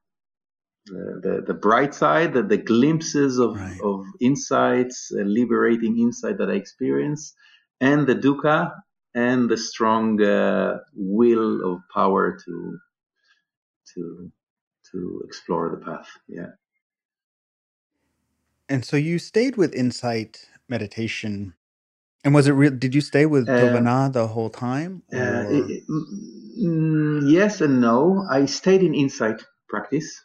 The, 0.86 1.42
the, 1.46 1.54
bright 1.54 1.94
side, 1.94 2.34
the, 2.34 2.42
the 2.42 2.58
glimpses 2.58 3.38
of, 3.38 3.56
right. 3.56 3.80
of 3.82 4.04
insights, 4.20 5.10
uh, 5.18 5.22
liberating 5.22 5.98
insight 5.98 6.36
that 6.38 6.50
I 6.50 6.54
experience, 6.54 7.32
and 7.80 8.06
the 8.06 8.14
dukkha, 8.14 8.70
and 9.14 9.48
the 9.48 9.56
strong 9.56 10.22
uh, 10.22 10.80
will 10.94 11.72
of 11.72 11.80
power 11.92 12.38
to 12.44 12.78
to 13.94 14.30
to 14.92 15.22
explore 15.24 15.70
the 15.70 15.84
path. 15.84 16.08
Yeah. 16.28 16.50
And 18.68 18.84
so 18.84 18.96
you 18.96 19.18
stayed 19.18 19.56
with 19.56 19.74
insight 19.74 20.48
meditation. 20.68 21.54
And 22.24 22.34
was 22.34 22.46
it 22.46 22.52
real? 22.52 22.70
Did 22.70 22.94
you 22.94 23.00
stay 23.00 23.26
with 23.26 23.48
uh, 23.48 23.52
Tovana 23.52 24.12
the 24.12 24.26
whole 24.26 24.50
time? 24.50 25.02
Uh, 25.12 25.44
it, 25.48 25.82
mm, 25.88 27.30
yes 27.30 27.60
and 27.60 27.80
no. 27.80 28.26
I 28.30 28.46
stayed 28.46 28.82
in 28.82 28.94
insight 28.94 29.42
practice, 29.68 30.23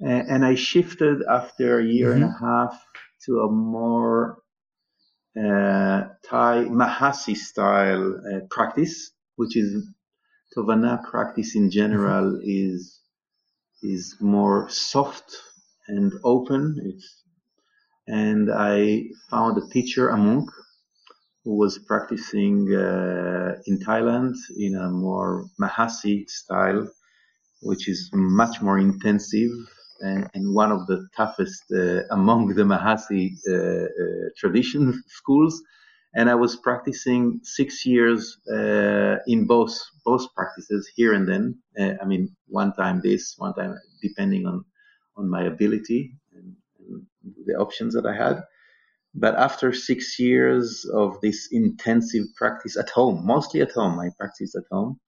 and 0.00 0.44
I 0.44 0.54
shifted 0.54 1.22
after 1.22 1.78
a 1.78 1.84
year 1.84 2.10
mm-hmm. 2.10 2.22
and 2.22 2.24
a 2.24 2.34
mm-hmm. 2.34 2.44
half 2.44 2.84
to 3.26 3.40
a 3.40 3.50
more 3.50 4.38
uh, 5.36 6.08
Thai 6.24 6.64
Mahasi 6.64 7.36
style 7.36 8.14
uh, 8.14 8.40
practice, 8.50 9.12
which 9.36 9.56
is 9.56 9.86
Tovana 10.56 11.02
practice 11.04 11.54
in 11.54 11.70
general 11.70 12.32
mm-hmm. 12.32 12.42
is 12.44 13.00
is 13.82 14.16
more 14.20 14.68
soft 14.68 15.36
and 15.88 16.12
open. 16.24 16.76
It's 16.84 17.22
and 18.06 18.50
I 18.52 19.04
found 19.30 19.56
a 19.58 19.68
teacher, 19.68 20.08
a 20.08 20.16
monk, 20.16 20.50
who 21.44 21.56
was 21.56 21.78
practicing 21.78 22.74
uh, 22.74 23.54
in 23.66 23.78
Thailand 23.78 24.34
in 24.56 24.74
a 24.74 24.90
more 24.90 25.46
Mahasi 25.60 26.28
style, 26.28 26.90
which 27.62 27.88
is 27.88 28.10
much 28.12 28.60
more 28.60 28.78
intensive 28.78 29.50
and, 30.00 30.28
and 30.34 30.54
one 30.54 30.72
of 30.72 30.86
the 30.86 31.08
toughest 31.16 31.64
uh, 31.72 32.02
among 32.10 32.48
the 32.48 32.62
Mahasi 32.62 33.32
uh, 33.48 33.54
uh 33.54 34.28
tradition 34.36 35.02
schools. 35.08 35.62
And 36.12 36.28
I 36.28 36.34
was 36.34 36.56
practicing 36.56 37.38
six 37.44 37.86
years 37.86 38.36
in 39.26 39.46
both 39.46 39.74
both 40.04 40.24
practices 40.34 40.90
here 40.96 41.12
and 41.14 41.28
then. 41.28 41.44
I 42.02 42.04
mean, 42.04 42.34
one 42.48 42.72
time 42.72 43.00
this, 43.00 43.34
one 43.38 43.54
time 43.54 43.78
depending 44.02 44.44
on 44.46 44.64
on 45.16 45.28
my 45.28 45.42
ability 45.44 46.16
and 46.34 46.56
the 47.46 47.54
options 47.54 47.94
that 47.94 48.06
I 48.06 48.14
had. 48.14 48.42
But 49.14 49.34
after 49.36 49.72
six 49.72 50.18
years 50.18 50.84
of 50.92 51.20
this 51.20 51.48
intensive 51.50 52.26
practice 52.36 52.76
at 52.76 52.90
home, 52.90 53.26
mostly 53.26 53.60
at 53.60 53.72
home, 53.72 53.98
I 53.98 54.10
practice 54.18 54.54
at 54.54 54.64
home, 54.70 55.00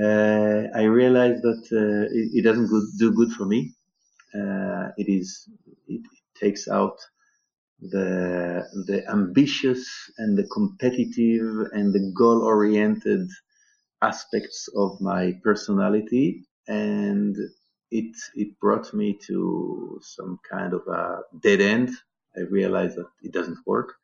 uh, 0.00 0.62
I 0.74 0.84
realized 0.84 1.42
that 1.42 1.62
uh, 1.70 2.06
it, 2.12 2.30
it, 2.38 2.42
doesn't 2.42 2.66
good, 2.66 2.84
do 2.98 3.12
good 3.12 3.32
for 3.32 3.44
me. 3.44 3.74
Uh, 4.34 4.88
it 4.98 5.08
is 5.08 5.48
it, 5.88 6.02
takes 6.40 6.68
out 6.68 6.98
the 7.80 8.64
the 8.86 9.08
ambitious 9.10 9.88
and 10.18 10.38
the 10.38 10.46
competitive 10.48 11.68
and 11.72 11.92
the 11.94 12.12
goal 12.16 12.42
oriented 12.42 13.28
aspects 14.02 14.68
of 14.76 15.00
my 15.00 15.32
personality 15.44 16.44
and 16.68 17.36
it 17.90 18.16
it 18.34 18.58
brought 18.60 18.92
me 18.94 19.18
to 19.26 20.00
some 20.02 20.38
kind 20.50 20.74
of 20.74 20.82
a 20.88 21.20
dead 21.42 21.60
end. 21.60 21.90
I 22.36 22.42
realized 22.50 22.96
that 22.96 23.08
it 23.22 23.32
doesn't 23.32 23.58
work, 23.66 23.94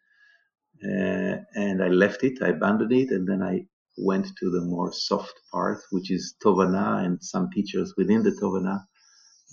uh, 0.84 1.36
and 1.54 1.82
I 1.82 1.88
left 1.88 2.24
it. 2.24 2.42
I 2.42 2.48
abandoned 2.48 2.92
it, 2.92 3.10
and 3.10 3.28
then 3.28 3.42
I 3.42 3.66
went 3.98 4.26
to 4.40 4.50
the 4.50 4.62
more 4.62 4.92
soft 4.92 5.34
part, 5.52 5.80
which 5.90 6.10
is 6.10 6.34
Tovana 6.44 7.04
and 7.04 7.22
some 7.22 7.50
teachers 7.50 7.94
within 7.96 8.22
the 8.22 8.32
Tovana 8.32 8.84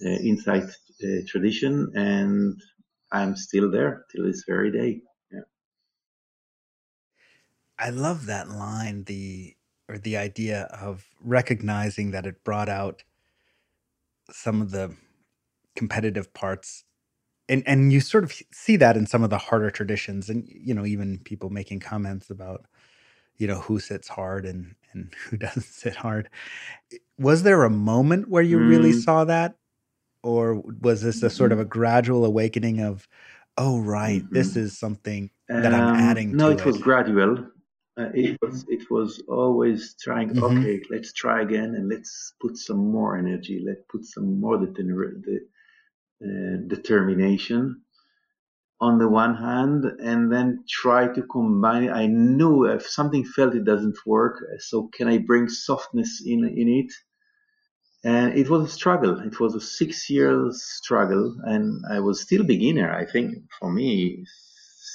insight 0.06 0.63
uh, 1.04 1.22
tradition, 1.27 1.92
and 1.96 2.60
I'm 3.12 3.36
still 3.36 3.72
there 3.72 4.06
till 4.12 4.25
this 4.25 4.44
very 4.48 4.72
day. 4.72 5.01
Yeah. 5.32 5.39
I 7.80 7.89
love 7.89 8.25
that 8.25 8.50
line. 8.50 9.04
The 9.06 9.56
or 9.89 9.98
the 9.98 10.18
idea 10.18 10.63
of 10.63 11.06
recognizing 11.22 12.12
that 12.12 12.25
it 12.25 12.44
brought 12.44 12.70
out 12.70 13.04
some 14.32 14.62
of 14.62 14.72
the 14.72 14.96
competitive 15.75 16.34
parts 16.34 16.84
and 17.50 17.63
and 17.66 17.94
you 17.94 18.01
sort 18.01 18.24
of 18.24 18.34
see 18.51 18.75
that 18.75 18.98
in 18.98 19.06
some 19.06 19.24
of 19.24 19.30
the 19.30 19.38
harder 19.38 19.70
traditions 19.70 20.30
and 20.30 20.48
you 20.48 20.74
know 20.74 20.86
even 20.86 21.20
people 21.20 21.50
making 21.50 21.80
comments 21.80 22.30
about 22.30 22.66
you 23.38 23.48
know 23.48 23.60
who 23.60 23.80
sits 23.80 24.08
hard 24.08 24.46
and 24.46 24.75
and 24.92 25.13
who 25.30 25.38
doesn't 25.38 25.63
sit 25.63 25.96
hard 25.96 26.30
was 27.18 27.44
there 27.44 27.63
a 27.63 27.70
moment 27.70 28.30
where 28.30 28.44
you 28.44 28.58
mm. 28.58 28.70
really 28.70 28.92
saw 28.92 29.24
that 29.24 29.56
or 30.27 30.62
was 30.81 31.01
this 31.01 31.24
a 31.24 31.29
sort 31.29 31.51
of 31.51 31.60
a 31.60 31.65
gradual 31.65 32.25
awakening 32.25 32.81
of 32.81 33.07
oh 33.57 33.79
right 33.79 34.24
mm-hmm. 34.24 34.36
this 34.36 34.55
is 34.55 34.77
something 34.77 35.29
that 35.48 35.74
i'm 35.74 35.96
um, 35.96 35.96
adding 35.96 36.36
no 36.36 36.50
it, 36.50 36.60
it 36.60 36.65
was 36.65 36.77
gradual 36.77 37.48
uh, 37.98 38.12
it 38.13 38.38
was 38.41 38.63
it 38.69 38.91
was 38.91 39.24
always 39.27 39.96
trying. 40.00 40.29
Mm-hmm. 40.29 40.60
Okay, 40.60 40.81
let's 40.91 41.13
try 41.13 41.41
again, 41.41 41.74
and 41.74 41.89
let's 41.89 42.34
put 42.39 42.55
some 42.55 42.91
more 42.91 43.17
energy. 43.17 43.63
Let's 43.65 43.81
put 43.89 44.05
some 44.05 44.39
more 44.39 44.57
deter- 44.63 45.19
the, 45.25 45.39
uh, 46.24 46.67
determination 46.67 47.81
on 48.79 49.00
the 49.00 49.10
one 49.10 49.36
hand, 49.36 49.86
and 50.00 50.31
then 50.31 50.63
try 50.69 51.07
to 51.07 51.24
combine 51.24 51.86
it. 51.86 51.91
I 51.91 52.05
knew 52.05 52.65
if 52.65 52.88
something 52.88 53.25
felt 53.25 53.55
it 53.55 53.65
doesn't 53.65 53.98
work, 54.05 54.43
so 54.60 54.89
can 54.93 55.07
I 55.07 55.17
bring 55.17 55.50
softness 55.50 56.22
in 56.24 56.46
in 56.46 56.69
it? 56.69 56.93
And 58.14 58.28
it 58.42 58.48
was 58.50 58.62
a 58.70 58.74
struggle. 58.80 59.14
It 59.30 59.36
was 59.42 59.54
a 59.54 59.62
six 59.80 60.10
year 60.10 60.34
struggle, 60.52 61.26
and 61.44 61.66
I 61.96 62.00
was 62.00 62.22
still 62.22 62.44
beginner. 62.44 62.90
I 63.02 63.06
think 63.14 63.28
for 63.60 63.70
me, 63.80 64.24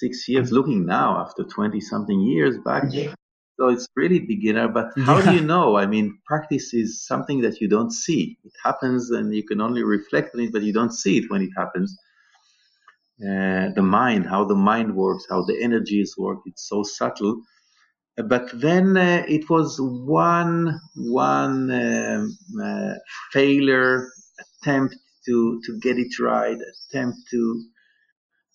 six 0.02 0.28
years 0.28 0.50
looking 0.50 0.86
now 0.86 1.20
after 1.24 1.44
20 1.44 1.80
something 1.80 2.20
years 2.20 2.56
back 2.64 2.84
yeah. 2.90 3.14
so 3.56 3.68
it's 3.68 3.86
really 3.94 4.18
beginner 4.18 4.66
but 4.66 4.86
how 5.08 5.18
yeah. 5.18 5.26
do 5.26 5.36
you 5.36 5.44
know 5.52 5.76
i 5.76 5.86
mean 5.86 6.06
practice 6.26 6.74
is 6.82 7.06
something 7.06 7.38
that 7.44 7.60
you 7.60 7.68
don't 7.68 7.92
see 7.92 8.36
it 8.42 8.52
happens 8.64 9.10
and 9.10 9.32
you 9.38 9.44
can 9.50 9.60
only 9.60 9.84
reflect 9.84 10.34
on 10.34 10.40
it 10.40 10.50
but 10.54 10.62
you 10.62 10.72
don't 10.72 10.94
see 11.02 11.18
it 11.18 11.30
when 11.30 11.42
it 11.42 11.50
happens 11.56 11.96
uh, 13.22 13.70
the 13.76 13.82
mind, 13.82 14.26
how 14.26 14.44
the 14.44 14.54
mind 14.54 14.96
works, 14.96 15.26
how 15.30 15.44
the 15.44 15.56
energies 15.62 16.16
work. 16.18 16.38
It's 16.44 16.68
so 16.68 16.82
subtle. 16.82 17.42
But 18.16 18.50
then 18.54 18.96
uh, 18.96 19.24
it 19.28 19.50
was 19.50 19.78
one 19.80 20.80
one 20.96 21.70
um, 21.70 22.38
uh, 22.62 22.94
failure 23.32 24.08
attempt 24.62 24.96
to 25.26 25.60
to 25.66 25.80
get 25.80 25.98
it 25.98 26.18
right, 26.20 26.58
attempt 26.90 27.18
to, 27.32 27.64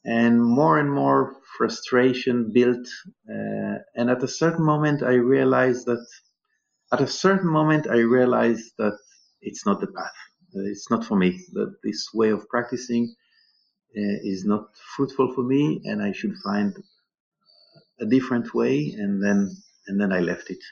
and 0.06 0.44
more 0.44 0.80
and 0.80 0.92
more 0.92 1.36
frustration 1.58 2.52
built. 2.54 2.88
Uh, 3.30 3.80
and 3.96 4.10
at 4.10 4.24
a 4.24 4.28
certain 4.28 4.66
moment, 4.66 5.04
I 5.04 5.16
realized 5.16 5.86
that. 5.88 6.06
At 6.94 7.02
a 7.02 7.08
certain 7.08 7.50
moment, 7.52 7.88
I 7.90 7.98
realized 7.98 8.72
that 8.78 8.98
it's 9.42 9.66
not 9.66 9.82
the 9.82 9.88
path. 9.88 10.14
It's 10.54 10.90
not 10.90 11.04
for 11.06 11.18
me. 11.18 11.38
That 11.54 11.76
this 11.84 12.08
way 12.14 12.30
of 12.30 12.48
practicing 12.48 13.14
uh, 13.98 14.20
is 14.24 14.46
not 14.46 14.68
fruitful 14.96 15.34
for 15.36 15.44
me, 15.44 15.82
and 15.86 16.02
I 16.02 16.14
should 16.14 16.36
find 16.44 16.76
a 18.00 18.06
different 18.06 18.54
way. 18.54 18.96
And 18.98 19.24
then 19.24 19.56
and 19.88 20.00
then 20.00 20.12
I 20.12 20.20
left 20.20 20.50
it. 20.50 20.64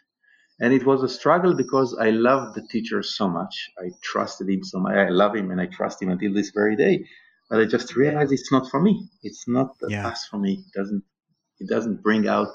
And 0.60 0.74
it 0.74 0.86
was 0.86 1.03
a 1.03 1.10
struggle 1.10 1.53
because 1.53 1.98
I 2.00 2.12
loved 2.12 2.55
the 2.55 2.65
teacher 2.72 3.03
so 3.03 3.27
much. 3.27 3.70
I 3.77 3.89
trusted 4.01 4.50
him 4.50 4.63
so 4.63 4.79
much. 4.79 4.96
I 4.96 5.10
love 5.10 5.36
him 5.36 5.51
and 5.51 5.60
I 5.60 5.65
trust 5.65 6.01
him 6.01 6.10
until 6.10 6.34
this 6.34 6.51
very 6.51 6.75
day. 6.75 7.05
But 7.50 7.60
I 7.60 7.65
just 7.65 7.96
realized 7.96 8.32
it's 8.32 8.51
not 8.51 8.70
for 8.70 8.82
me. 8.82 9.08
It's 9.22 9.48
not 9.48 9.77
the 9.79 9.89
yeah. 9.89 10.03
path 10.03 10.22
for 10.32 10.38
me. 10.38 10.63
It 10.65 10.79
doesn't 10.79 11.03
it 11.60 11.70
doesn't 11.70 12.01
bring 12.01 12.27
out 12.27 12.50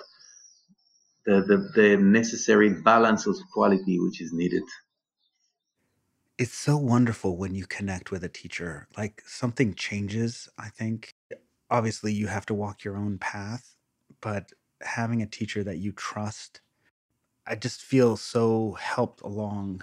the, 1.26 1.42
the, 1.42 1.80
the 1.80 1.96
necessary 1.96 2.70
balance 2.70 3.26
of 3.26 3.36
quality 3.52 3.98
which 4.00 4.20
is 4.20 4.32
needed. 4.32 4.62
It's 6.38 6.54
so 6.54 6.76
wonderful 6.76 7.36
when 7.36 7.54
you 7.54 7.66
connect 7.66 8.10
with 8.10 8.24
a 8.24 8.28
teacher. 8.28 8.88
Like 8.96 9.22
something 9.26 9.74
changes, 9.74 10.48
I 10.58 10.68
think. 10.68 11.14
Obviously 11.70 12.12
you 12.12 12.26
have 12.26 12.46
to 12.46 12.54
walk 12.54 12.82
your 12.82 12.96
own 12.96 13.18
path, 13.18 13.74
but 14.20 14.50
having 14.82 15.22
a 15.22 15.26
teacher 15.26 15.64
that 15.64 15.78
you 15.78 15.92
trust 15.92 16.60
I 17.46 17.56
just 17.56 17.82
feel 17.82 18.16
so 18.16 18.72
helped 18.74 19.22
along, 19.22 19.82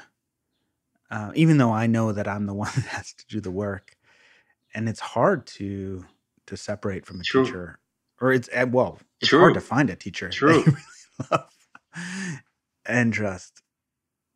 uh, 1.11 1.31
even 1.35 1.57
though 1.57 1.71
I 1.71 1.87
know 1.87 2.11
that 2.11 2.27
I'm 2.27 2.45
the 2.45 2.53
one 2.65 2.71
that 2.75 2.85
has 2.85 3.13
to 3.13 3.25
do 3.27 3.41
the 3.41 3.51
work, 3.51 3.97
and 4.73 4.87
it's 4.89 4.99
hard 4.99 5.47
to 5.59 6.05
to 6.47 6.57
separate 6.57 7.05
from 7.05 7.21
a 7.21 7.25
True. 7.25 7.45
teacher, 7.45 7.79
or 8.21 8.31
it's 8.33 8.49
eh, 8.53 8.63
well, 8.63 8.99
it's 9.21 9.29
True. 9.29 9.39
hard 9.39 9.53
to 9.55 9.61
find 9.61 9.89
a 9.89 9.95
teacher 9.95 10.29
True. 10.31 10.53
that 10.53 10.65
you 10.65 10.71
really 10.71 11.29
love 11.31 12.41
and 12.85 13.13
trust, 13.13 13.61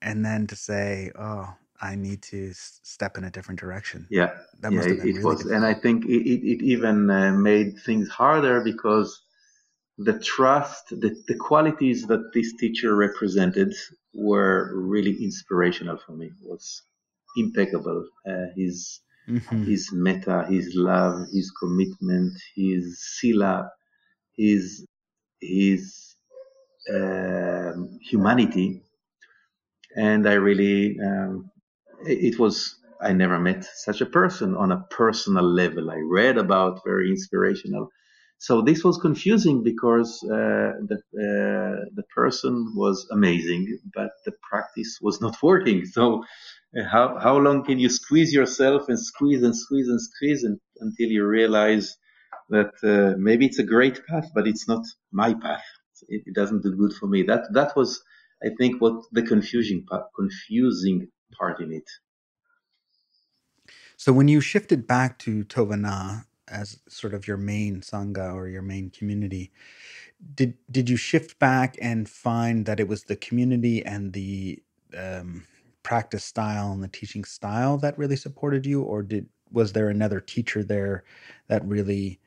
and 0.02 0.26
then 0.26 0.48
to 0.48 0.56
say, 0.56 1.12
"Oh, 1.16 1.56
I 1.82 1.96
need 1.96 2.22
to 2.24 2.52
step 2.54 3.18
in 3.18 3.24
a 3.26 3.32
different 3.32 3.60
direction." 3.60 4.10
Yeah, 4.10 4.32
that 4.62 4.72
must 4.74 4.90
yeah, 4.90 4.90
have 4.90 5.00
been 5.00 5.10
it 5.10 5.16
really 5.16 5.26
was, 5.26 5.42
difficult. 5.42 5.56
and 5.56 5.66
I 5.66 5.74
think 5.74 6.06
it, 6.06 6.22
it, 6.30 6.44
it 6.46 6.64
even 6.64 7.10
uh, 7.10 7.32
made 7.34 7.80
things 7.80 8.10
harder 8.10 8.62
because 8.62 9.22
the 10.04 10.20
trust, 10.20 10.90
the, 10.90 11.16
the 11.28 11.36
qualities 11.36 12.08
that 12.08 12.32
this 12.34 12.54
teacher 12.54 12.96
represented 12.96 13.74
were 14.14 14.72
really 14.76 15.24
inspirational 15.24 15.98
for 15.98 16.14
me. 16.14 16.28
It 16.28 16.34
was 16.42 16.84
impeccable. 17.38 18.08
Uh, 18.28 18.48
his 18.56 19.02
mm-hmm. 19.28 19.64
his 19.64 19.92
metta, 19.92 20.46
his 20.50 20.76
love, 20.76 21.28
his 21.32 21.52
commitment, 21.60 22.34
his 22.56 23.04
sila, 23.20 23.70
his 24.36 24.86
his 25.40 26.16
uh, 26.94 27.74
humanity, 28.02 28.82
and 29.96 30.28
I 30.28 30.34
really 30.34 30.98
um, 31.00 31.52
it, 32.06 32.34
it 32.34 32.40
was 32.40 32.76
I 33.02 33.14
never 33.14 33.40
met 33.40 33.66
such 33.66 34.02
a 34.02 34.06
person 34.06 34.56
on 34.56 34.72
a 34.72 34.84
personal 34.90 35.44
level. 35.44 35.90
I 35.90 36.00
read 36.04 36.38
about 36.38 36.82
very 36.86 37.10
inspirational 37.10 37.90
so 38.42 38.64
this 38.64 38.84
was 38.84 38.98
confusing 38.98 39.62
because 39.62 40.24
uh, 40.24 40.74
the 40.90 40.98
uh, 41.26 41.86
the 41.94 42.04
person 42.16 42.74
was 42.76 43.08
amazing, 43.12 43.78
but 43.94 44.10
the 44.26 44.34
practice 44.50 44.98
was 45.00 45.22
not 45.22 45.36
working. 45.44 45.86
So 45.96 46.24
uh, 46.76 46.84
how 46.94 47.20
how 47.20 47.38
long 47.38 47.64
can 47.64 47.78
you 47.78 47.90
squeeze 47.90 48.34
yourself 48.34 48.90
and 48.90 49.00
squeeze 49.00 49.44
and 49.44 49.56
squeeze 49.56 49.90
and 49.90 50.02
squeeze 50.02 50.44
and, 50.44 50.60
until 50.80 51.10
you 51.16 51.24
realize 51.24 51.96
that 52.50 52.74
uh, 52.84 53.16
maybe 53.28 53.46
it's 53.46 53.60
a 53.60 53.72
great 53.76 53.98
path, 54.08 54.28
but 54.34 54.48
it's 54.48 54.68
not 54.68 54.84
my 55.12 55.36
path. 55.36 55.68
It, 56.08 56.24
it, 56.26 56.34
doesn't 56.34 56.64
do 56.64 56.76
good 56.76 56.94
for 56.94 57.06
me. 57.06 57.22
That 57.22 57.44
that 57.54 57.76
was, 57.76 58.02
I 58.44 58.50
think, 58.58 58.82
what 58.82 58.96
the 59.12 59.22
confusing 59.22 59.86
part, 59.88 60.06
confusing 60.16 61.10
part 61.38 61.62
in 61.62 61.72
it. 61.74 61.90
So 63.98 64.12
when 64.12 64.28
you 64.28 64.42
shifted 64.42 64.88
back 64.88 65.20
to 65.20 65.44
Tovana, 65.44 66.26
as 66.52 66.80
sort 66.88 67.14
of 67.14 67.28
your 67.28 67.38
main 67.38 67.82
sangha 67.82 68.34
or 68.34 68.48
your 68.48 68.62
main 68.62 68.90
community. 68.90 69.52
Did 70.36 70.56
did 70.70 70.90
you 70.90 70.98
shift 70.98 71.40
back 71.40 71.76
and 71.82 72.08
find 72.08 72.66
that 72.66 72.80
it 72.80 72.88
was 72.88 73.04
the 73.04 73.16
community 73.16 73.84
and 73.86 74.14
the 74.14 74.62
um, 74.96 75.46
practice 75.84 76.24
style 76.24 76.72
and 76.72 76.84
the 76.84 76.88
teaching 76.88 77.24
style 77.24 77.78
that 77.78 77.98
really 77.98 78.16
supported 78.16 78.66
you? 78.66 78.82
Or 78.84 79.02
did 79.02 79.28
was 79.52 79.74
there 79.74 79.90
another 79.90 80.20
teacher 80.20 80.64
there 80.64 81.04
that 81.48 81.66
really 81.66 82.20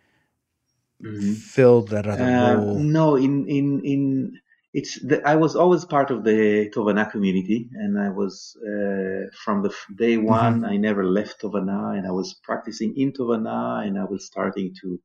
mm-hmm. 1.02 1.34
filled 1.34 1.88
that 1.88 2.06
other 2.06 2.24
uh, 2.24 2.54
role? 2.54 2.78
no 2.78 3.16
in 3.16 3.46
in 3.46 3.80
in 3.84 4.40
it's 4.74 5.00
the, 5.00 5.22
I 5.26 5.36
was 5.36 5.54
always 5.54 5.84
part 5.84 6.10
of 6.10 6.24
the 6.24 6.68
Tovana 6.74 7.08
community, 7.08 7.70
and 7.74 7.96
I 7.98 8.10
was 8.10 8.56
uh, 8.60 9.30
from 9.44 9.62
the 9.62 9.72
day 9.94 10.16
mm-hmm. 10.16 10.26
one. 10.26 10.54
Mm-hmm. 10.56 10.72
I 10.72 10.76
never 10.76 11.04
left 11.04 11.40
Tovana, 11.40 11.96
and 11.96 12.06
I 12.06 12.10
was 12.10 12.34
practicing 12.42 12.92
in 12.96 13.12
Tovana, 13.12 13.86
and 13.86 13.96
I 13.96 14.04
was 14.04 14.26
starting 14.26 14.74
to 14.82 15.00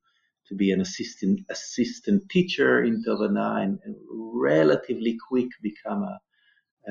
to 0.48 0.56
be 0.56 0.72
an 0.72 0.82
assistant 0.82 1.42
assistant 1.52 2.28
teacher 2.30 2.84
in 2.84 3.04
Tovana, 3.04 3.62
and, 3.64 3.80
and 3.86 3.96
relatively 4.34 5.16
quick 5.30 5.50
become 5.62 6.02
a, 6.02 6.20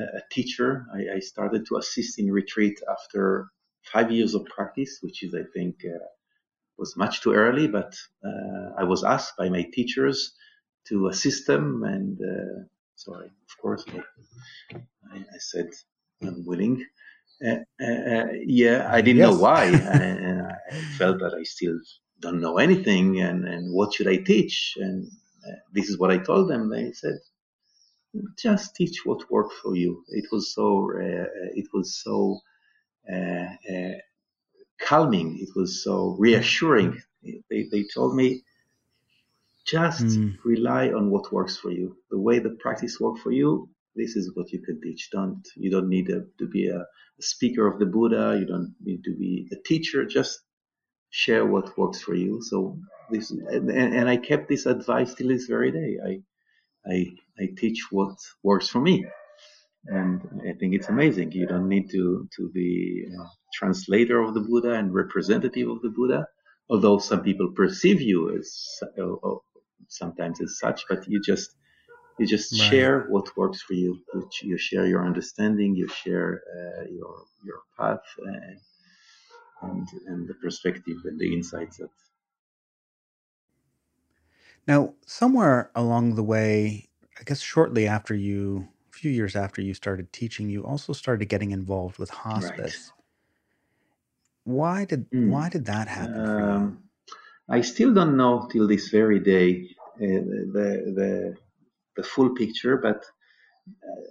a 0.00 0.22
teacher. 0.30 0.86
I, 0.94 1.16
I, 1.16 1.18
started 1.18 1.66
to 1.66 1.78
assist 1.78 2.20
in 2.20 2.30
retreat 2.30 2.80
after 2.88 3.48
five 3.92 4.12
years 4.12 4.34
of 4.34 4.44
practice, 4.44 4.98
which 5.00 5.24
is, 5.24 5.34
I 5.34 5.42
think, 5.52 5.80
uh, 5.84 5.98
was 6.78 6.96
much 6.96 7.22
too 7.22 7.32
early, 7.32 7.66
but 7.66 7.96
uh, 8.24 8.68
I 8.78 8.84
was 8.84 9.02
asked 9.02 9.36
by 9.36 9.48
my 9.48 9.64
teachers 9.72 10.32
to 10.88 11.08
assist 11.08 11.46
them. 11.46 11.84
And 11.84 12.18
uh, 12.20 12.64
so, 12.96 13.14
I, 13.14 13.24
of 13.24 13.54
course, 13.60 13.84
I, 14.72 15.18
I, 15.18 15.38
said 15.38 15.68
I'm 16.22 16.44
willing. 16.44 16.84
Uh, 17.44 17.56
uh, 17.80 18.26
yeah, 18.44 18.88
I 18.90 19.00
didn't 19.00 19.18
yes. 19.18 19.30
know 19.30 19.38
why, 19.38 19.64
and 19.66 20.42
I 20.42 20.80
felt 20.96 21.20
that 21.20 21.34
I 21.34 21.44
still 21.44 21.78
don't 22.20 22.40
know 22.40 22.58
anything, 22.58 23.20
and, 23.20 23.46
and 23.46 23.72
what 23.72 23.94
should 23.94 24.08
I 24.08 24.16
teach? 24.16 24.74
And 24.76 25.06
uh, 25.46 25.56
this 25.72 25.88
is 25.88 25.98
what 25.98 26.10
I 26.10 26.18
told 26.18 26.50
them. 26.50 26.68
They 26.68 26.92
said, 26.92 27.18
just 28.38 28.74
teach 28.74 29.04
what 29.04 29.30
worked 29.30 29.54
for 29.62 29.76
you. 29.76 30.02
It 30.08 30.24
was 30.32 30.52
so, 30.54 30.90
uh, 30.96 31.26
it 31.54 31.66
was 31.72 32.02
so 32.02 32.40
uh, 33.12 33.46
calming. 34.80 35.38
It 35.40 35.50
was 35.54 35.84
so 35.84 36.16
reassuring. 36.18 37.00
They, 37.22 37.68
they 37.70 37.84
told 37.94 38.16
me 38.16 38.42
just 39.68 40.06
mm. 40.06 40.36
rely 40.44 40.88
on 40.88 41.10
what 41.10 41.32
works 41.32 41.56
for 41.58 41.70
you. 41.70 41.96
The 42.10 42.18
way 42.18 42.38
the 42.38 42.56
practice 42.60 42.98
works 42.98 43.20
for 43.20 43.32
you, 43.32 43.68
this 43.94 44.16
is 44.16 44.30
what 44.34 44.50
you 44.52 44.60
can 44.60 44.80
teach. 44.80 45.10
Don't 45.12 45.46
you 45.56 45.70
don't 45.70 45.88
need 45.88 46.08
a, 46.10 46.22
to 46.38 46.46
be 46.48 46.68
a, 46.68 46.80
a, 46.80 47.22
speaker 47.22 47.66
of 47.66 47.78
the 47.78 47.86
Buddha. 47.86 48.36
You 48.38 48.46
don't 48.46 48.74
need 48.82 49.04
to 49.04 49.14
be 49.14 49.48
a 49.52 49.56
teacher. 49.66 50.04
Just 50.06 50.40
share 51.10 51.44
what 51.44 51.76
works 51.76 52.00
for 52.00 52.14
you. 52.14 52.40
So 52.42 52.78
this 53.10 53.30
and, 53.30 53.70
and 53.70 54.08
I 54.08 54.16
kept 54.16 54.48
this 54.48 54.66
advice 54.66 55.14
till 55.14 55.28
this 55.28 55.46
very 55.46 55.70
day. 55.70 55.98
I 56.08 56.12
I 56.90 57.06
I 57.38 57.48
teach 57.56 57.80
what 57.90 58.16
works 58.42 58.68
for 58.68 58.80
me, 58.80 59.04
and 59.86 60.20
I 60.48 60.52
think 60.58 60.74
it's 60.74 60.88
amazing. 60.88 61.32
You 61.32 61.46
don't 61.46 61.68
need 61.68 61.90
to 61.90 62.28
to 62.36 62.50
be 62.54 63.04
a 63.06 63.24
translator 63.58 64.22
of 64.22 64.32
the 64.32 64.40
Buddha 64.48 64.72
and 64.72 64.94
representative 64.94 65.68
of 65.68 65.82
the 65.82 65.90
Buddha 65.90 66.26
although 66.70 66.98
some 66.98 67.22
people 67.22 67.50
perceive 67.52 68.00
you 68.00 68.36
as 68.38 68.80
sometimes 69.88 70.40
as 70.40 70.58
such, 70.58 70.84
but 70.88 71.08
you 71.08 71.20
just 71.20 71.54
you 72.18 72.26
just 72.26 72.52
right. 72.52 72.70
share 72.70 73.06
what 73.08 73.36
works 73.36 73.62
for 73.62 73.74
you. 73.74 74.00
You, 74.14 74.28
you 74.42 74.58
share 74.58 74.86
your 74.86 75.06
understanding, 75.06 75.74
you 75.76 75.88
share 75.88 76.42
uh, 76.56 76.84
your 76.90 77.24
your 77.44 77.60
path, 77.78 78.02
and, 78.24 78.60
and 79.62 79.88
and 80.06 80.28
the 80.28 80.34
perspective 80.34 80.98
and 81.04 81.18
the 81.18 81.32
insights 81.32 81.78
that. 81.78 81.90
Now, 84.66 84.94
somewhere 85.06 85.70
along 85.74 86.16
the 86.16 86.22
way, 86.22 86.88
I 87.18 87.22
guess 87.24 87.40
shortly 87.40 87.86
after 87.86 88.14
you, 88.14 88.68
a 88.92 88.96
few 88.98 89.10
years 89.10 89.34
after 89.34 89.62
you 89.62 89.72
started 89.72 90.12
teaching, 90.12 90.50
you 90.50 90.62
also 90.64 90.92
started 90.92 91.26
getting 91.26 91.52
involved 91.52 91.98
with 91.98 92.10
hospice. 92.10 92.92
Right. 92.92 92.92
Why 94.44 94.84
did 94.84 95.10
mm. 95.10 95.30
why 95.30 95.48
did 95.48 95.66
that 95.66 95.88
happen? 95.88 96.28
Um, 96.28 96.88
I 97.48 97.62
still 97.62 97.94
don't 97.94 98.16
know 98.16 98.48
till 98.50 98.66
this 98.66 98.88
very 98.88 99.20
day 99.20 99.70
uh, 99.77 99.77
the 99.98 100.92
the 100.98 101.36
the 101.96 102.02
full 102.02 102.30
picture, 102.34 102.76
but 102.76 103.04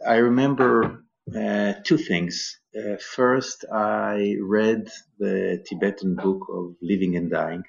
I 0.07 0.15
remember 0.17 1.03
uh, 1.35 1.73
two 1.83 1.97
things. 1.97 2.59
Uh, 2.77 2.97
first, 3.15 3.65
I 3.71 4.35
read 4.41 4.89
the 5.19 5.63
Tibetan 5.67 6.15
book 6.15 6.41
of 6.49 6.75
Living 6.81 7.15
and 7.15 7.29
Dying, 7.31 7.63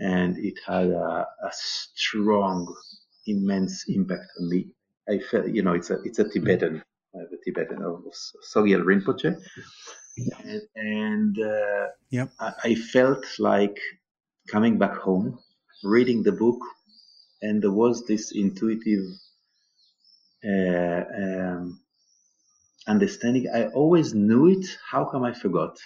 and 0.00 0.36
it 0.38 0.54
had 0.66 0.88
a, 0.88 1.26
a 1.44 1.50
strong, 1.52 2.74
immense 3.26 3.84
impact 3.88 4.26
on 4.40 4.48
me. 4.48 4.68
I 5.08 5.18
felt, 5.18 5.48
you 5.48 5.62
know, 5.62 5.74
it's 5.74 5.90
a 5.90 5.98
it's 6.04 6.18
a 6.18 6.28
Tibetan, 6.28 6.82
uh, 7.14 7.24
the 7.30 7.38
Tibetan 7.44 7.82
of 7.82 8.04
Sogyal 8.54 8.82
Rinpoche, 8.84 9.36
and, 10.44 10.62
and 10.76 11.38
uh, 11.40 11.86
Yep. 12.10 12.30
I, 12.40 12.52
I 12.64 12.74
felt 12.74 13.24
like 13.38 13.78
coming 14.48 14.78
back 14.78 14.96
home, 14.96 15.38
reading 15.84 16.22
the 16.22 16.32
book, 16.32 16.58
and 17.42 17.62
there 17.62 17.72
was 17.72 18.04
this 18.06 18.32
intuitive 18.32 19.04
uh, 20.44 21.02
um, 21.22 21.80
understanding. 22.88 23.48
I 23.54 23.66
always 23.68 24.14
knew 24.14 24.48
it. 24.48 24.66
How 24.90 25.04
come 25.06 25.24
I 25.24 25.32
forgot? 25.32 25.78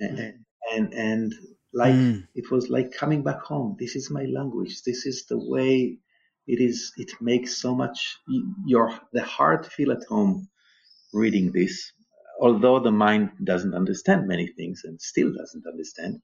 And 0.00 0.44
and, 0.72 0.92
and 0.94 1.34
like 1.72 1.94
Mm. 1.94 2.28
it 2.34 2.50
was 2.50 2.68
like 2.70 2.92
coming 2.92 3.22
back 3.22 3.40
home. 3.42 3.76
This 3.78 3.96
is 3.96 4.10
my 4.10 4.24
language. 4.24 4.82
This 4.84 5.06
is 5.06 5.26
the 5.26 5.38
way 5.38 5.98
it 6.46 6.60
is. 6.60 6.92
It 6.98 7.12
makes 7.20 7.56
so 7.58 7.74
much 7.74 8.18
your 8.66 8.98
the 9.12 9.22
heart 9.22 9.66
feel 9.66 9.92
at 9.92 10.04
home 10.08 10.48
reading 11.12 11.52
this. 11.52 11.92
Although 12.40 12.80
the 12.80 12.92
mind 12.92 13.30
doesn't 13.44 13.74
understand 13.74 14.28
many 14.28 14.48
things 14.48 14.82
and 14.84 15.00
still 15.00 15.32
doesn't 15.34 15.66
understand, 15.66 16.20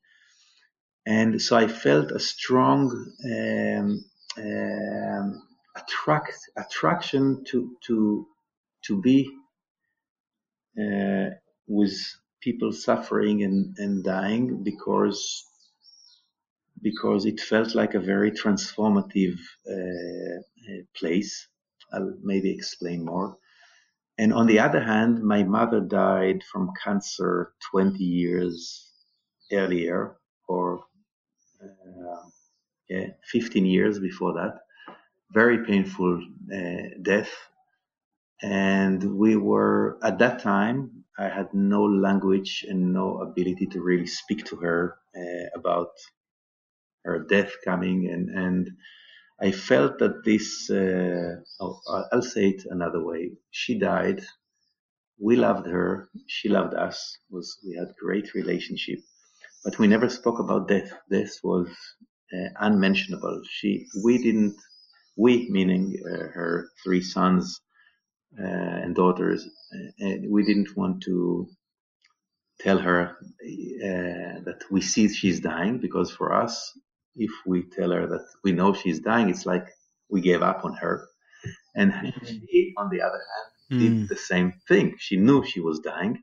and 1.07 1.41
so 1.41 1.57
I 1.57 1.69
felt 1.69 2.13
a 2.13 2.21
strong 2.21 2.91
um, 3.25 4.05
um, 4.39 5.43
attract 5.77 6.39
attraction 6.57 7.45
to 7.49 7.77
to 7.87 8.27
to 8.85 9.01
be 9.01 9.31
uh, 10.81 11.31
with 11.67 11.97
people 12.41 12.73
suffering 12.73 13.43
and, 13.43 13.77
and 13.79 14.05
dying 14.05 14.63
because 14.63 15.45
because 16.81 17.27
it 17.27 17.41
felt 17.41 17.75
like 17.75 17.95
a 17.95 18.01
very 18.01 18.31
transformative 18.31 19.37
uh, 19.69 20.39
uh, 20.39 20.83
place. 20.95 21.49
I'll 21.93 22.15
maybe 22.23 22.53
explain 22.53 23.05
more. 23.05 23.37
And 24.19 24.33
on 24.33 24.47
the 24.47 24.61
other 24.61 24.83
hand, 24.83 25.23
my 25.23 25.43
mother 25.43 25.81
died 25.81 26.43
from 26.53 26.73
cancer 26.85 27.53
20 27.71 28.03
years 28.03 28.93
earlier, 29.53 30.17
or 30.49 30.81
uh, 31.63 32.29
yeah, 32.91 33.09
15 33.33 33.67
years 33.67 34.01
before 34.01 34.35
that. 34.35 34.61
Very 35.33 35.65
painful 35.67 36.23
uh, 36.55 37.01
death. 37.03 37.31
And 38.43 39.19
we 39.19 39.37
were, 39.37 39.99
at 40.03 40.19
that 40.21 40.43
time, 40.43 41.05
I 41.19 41.29
had 41.29 41.55
no 41.55 41.85
language 41.85 42.65
and 42.69 42.93
no 42.93 43.21
ability 43.23 43.67
to 43.73 43.81
really 43.83 44.07
speak 44.07 44.45
to 44.47 44.57
her 44.57 44.99
uh, 45.17 45.59
about 45.59 45.91
her 47.05 47.21
death 47.29 47.53
coming. 47.65 48.09
And, 48.11 48.31
and 48.31 48.71
I 49.41 49.53
felt 49.53 49.99
that 50.01 50.25
this, 50.25 50.71
uh, 50.71 51.37
oh, 51.61 51.81
I'll 52.13 52.23
say 52.23 52.51
it 52.51 52.65
another 52.71 53.05
way. 53.05 53.33
She 53.51 53.79
died. 53.79 54.23
We 55.21 55.37
loved 55.37 55.67
her. 55.69 56.11
She 56.29 56.49
loved 56.49 56.75
us. 56.75 57.19
Was 57.31 57.59
we 57.67 57.77
had 57.77 57.89
great 58.01 58.35
relationship, 58.35 59.01
but 59.65 59.79
we 59.79 59.87
never 59.87 60.09
spoke 60.09 60.39
about 60.39 60.69
death. 60.69 60.91
Death 61.11 61.39
was 61.43 61.69
uh, 62.35 62.49
unmentionable. 62.61 63.43
She, 63.49 63.87
we 64.05 64.19
didn't, 64.19 64.57
we 65.17 65.49
meaning 65.51 65.97
uh, 66.07 66.29
her 66.35 66.71
three 66.85 67.03
sons 67.03 67.61
uh, 68.41 68.45
and 68.47 68.95
daughters, 68.95 69.47
uh, 69.75 70.17
we 70.29 70.45
didn't 70.45 70.77
want 70.77 71.03
to 71.05 71.49
tell 72.61 72.79
her 72.79 73.17
uh, 73.21 74.41
that 74.45 74.63
we 74.71 74.81
see 74.81 75.09
she's 75.09 75.41
dying 75.41 75.79
because 75.79 76.11
for 76.11 76.33
us, 76.35 76.73
if 77.17 77.31
we 77.47 77.65
tell 77.77 77.91
her 77.91 78.07
that 78.07 78.27
we 78.45 78.53
know 78.53 78.73
she's 78.75 79.01
dying, 79.01 79.29
it's 79.29 79.47
like 79.47 79.67
we 80.11 80.21
gave 80.21 80.43
up 80.43 80.65
on 80.65 80.75
her. 80.75 81.09
And 81.77 81.93
she, 82.25 82.75
on 82.79 82.91
the 82.91 83.01
other 83.03 83.15
hand, 83.19 83.53
Mm. 83.71 83.81
did 83.81 84.09
the 84.09 84.17
same 84.17 84.55
thing. 84.67 84.95
She 84.99 85.17
knew 85.17 85.45
she 85.45 85.61
was 85.61 85.81
dying, 85.81 86.23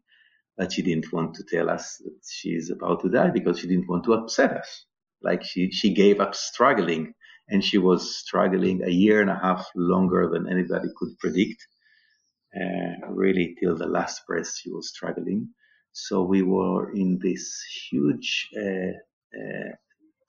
but 0.58 0.72
she 0.74 0.82
didn't 0.82 1.12
want 1.12 1.36
to 1.36 1.44
tell 1.44 1.70
us 1.70 1.98
that 2.04 2.20
she's 2.30 2.70
about 2.72 3.02
to 3.02 3.10
die 3.10 3.30
because 3.30 3.60
she 3.60 3.68
didn't 3.68 3.90
want 3.90 4.04
to 4.06 4.14
upset 4.14 4.52
us. 4.52 4.86
Like 5.22 5.44
she, 5.44 5.72
she 5.72 5.94
gave 5.94 6.20
up 6.20 6.36
struggling 6.36 7.14
and 7.50 7.64
she 7.64 7.78
was 7.78 8.18
struggling 8.18 8.84
a 8.84 8.90
year 8.90 9.22
and 9.22 9.30
a 9.30 9.40
half 9.42 9.68
longer 9.76 10.30
than 10.32 10.50
anybody 10.50 10.90
could 10.98 11.18
predict. 11.20 11.68
Uh, 12.56 13.10
really 13.10 13.56
till 13.60 13.76
the 13.76 13.86
last 13.86 14.22
breath 14.28 14.50
she 14.56 14.72
was 14.72 14.90
struggling. 14.90 15.50
So 15.92 16.24
we 16.24 16.42
were 16.42 16.92
in 16.94 17.20
this 17.22 17.62
huge 17.90 18.50
uh, 18.58 18.94
uh, 19.38 19.72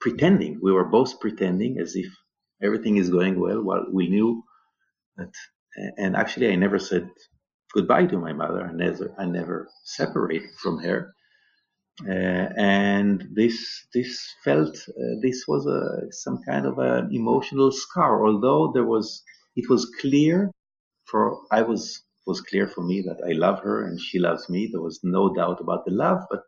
pretending. 0.01 0.59
We 0.61 0.73
were 0.73 0.85
both 0.85 1.21
pretending 1.21 1.79
as 1.79 1.95
if 1.95 2.07
everything 2.61 2.97
is 2.97 3.09
going 3.09 3.39
well 3.39 3.61
while 3.63 3.85
we 3.91 4.09
knew 4.09 4.43
that 5.17 5.33
and 5.97 6.15
actually 6.15 6.51
I 6.51 6.55
never 6.55 6.79
said 6.79 7.09
goodbye 7.73 8.05
to 8.07 8.17
my 8.19 8.33
mother. 8.33 8.65
I 8.65 8.73
never, 8.73 9.13
I 9.17 9.25
never 9.25 9.69
separated 9.83 10.49
from 10.61 10.79
her. 10.79 11.13
Uh, 12.07 12.49
and 12.57 13.27
this, 13.33 13.87
this 13.93 14.33
felt, 14.43 14.77
uh, 14.77 15.15
this 15.21 15.45
was 15.47 15.65
a, 15.65 16.11
some 16.11 16.39
kind 16.47 16.65
of 16.65 16.77
an 16.77 17.09
emotional 17.11 17.71
scar, 17.71 18.25
although 18.25 18.71
there 18.71 18.85
was, 18.85 19.23
it 19.55 19.67
was 19.69 19.91
clear 19.99 20.51
for, 21.05 21.39
I 21.51 21.63
was, 21.63 22.03
was 22.27 22.41
clear 22.41 22.67
for 22.67 22.83
me 22.83 23.01
that 23.01 23.17
I 23.27 23.31
love 23.31 23.61
her 23.61 23.85
and 23.85 23.99
she 23.99 24.19
loves 24.19 24.47
me. 24.49 24.69
There 24.71 24.81
was 24.81 24.99
no 25.03 25.33
doubt 25.33 25.59
about 25.59 25.85
the 25.85 25.91
love, 25.91 26.19
but 26.29 26.43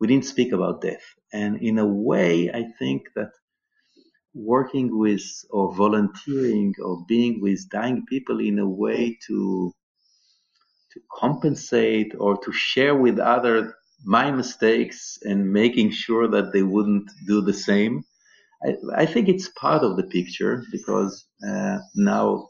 we 0.00 0.08
didn't 0.08 0.24
speak 0.24 0.52
about 0.52 0.80
death. 0.82 1.04
And 1.32 1.60
in 1.62 1.78
a 1.78 1.86
way, 1.86 2.50
I 2.50 2.64
think 2.78 3.02
that 3.14 3.30
working 4.34 4.98
with 4.98 5.22
or 5.50 5.74
volunteering 5.74 6.74
or 6.84 7.04
being 7.08 7.40
with 7.40 7.68
dying 7.70 8.04
people 8.08 8.40
in 8.40 8.58
a 8.58 8.68
way 8.68 9.18
to 9.26 9.72
to 10.92 11.00
compensate 11.12 12.14
or 12.18 12.38
to 12.38 12.52
share 12.52 12.94
with 12.94 13.18
other 13.18 13.74
my 14.04 14.30
mistakes 14.30 15.18
and 15.22 15.52
making 15.52 15.90
sure 15.90 16.28
that 16.28 16.52
they 16.52 16.62
wouldn't 16.62 17.10
do 17.26 17.40
the 17.40 17.52
same. 17.52 18.04
I, 18.64 18.74
I 19.02 19.06
think 19.06 19.28
it's 19.28 19.48
part 19.50 19.82
of 19.82 19.96
the 19.96 20.04
picture 20.04 20.64
because 20.70 21.26
uh, 21.48 21.78
now 21.94 22.48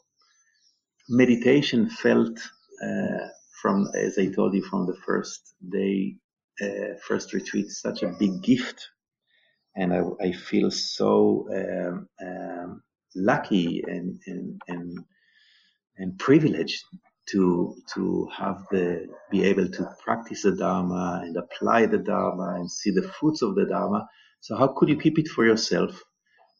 meditation 1.08 1.88
felt 1.88 2.38
uh, 2.84 3.28
from, 3.62 3.88
as 3.94 4.18
I 4.18 4.26
told 4.26 4.54
you, 4.54 4.62
from 4.62 4.86
the 4.86 4.96
first 5.06 5.54
day, 5.70 6.16
uh, 6.62 6.94
first 7.06 7.32
retreat, 7.32 7.70
such 7.70 8.02
a 8.02 8.14
big 8.18 8.42
gift 8.42 8.88
and 9.76 9.94
I, 9.94 10.02
I 10.20 10.32
feel 10.32 10.70
so 10.70 11.48
um, 11.54 12.08
um, 12.20 12.82
lucky 13.14 13.82
and, 13.86 14.20
and 14.26 14.60
and 14.68 14.98
and 15.96 16.18
privileged 16.18 16.84
to 17.32 17.76
to 17.94 18.28
have 18.36 18.64
the 18.70 19.06
be 19.30 19.44
able 19.44 19.68
to 19.68 19.88
practice 20.04 20.42
the 20.42 20.56
Dharma 20.56 21.22
and 21.24 21.36
apply 21.36 21.86
the 21.86 21.98
Dharma 21.98 22.54
and 22.56 22.70
see 22.70 22.90
the 22.90 23.02
fruits 23.02 23.42
of 23.42 23.54
the 23.54 23.66
Dharma. 23.66 24.08
So 24.40 24.56
how 24.56 24.68
could 24.68 24.88
you 24.88 24.98
keep 24.98 25.18
it 25.18 25.28
for 25.28 25.44
yourself? 25.44 26.02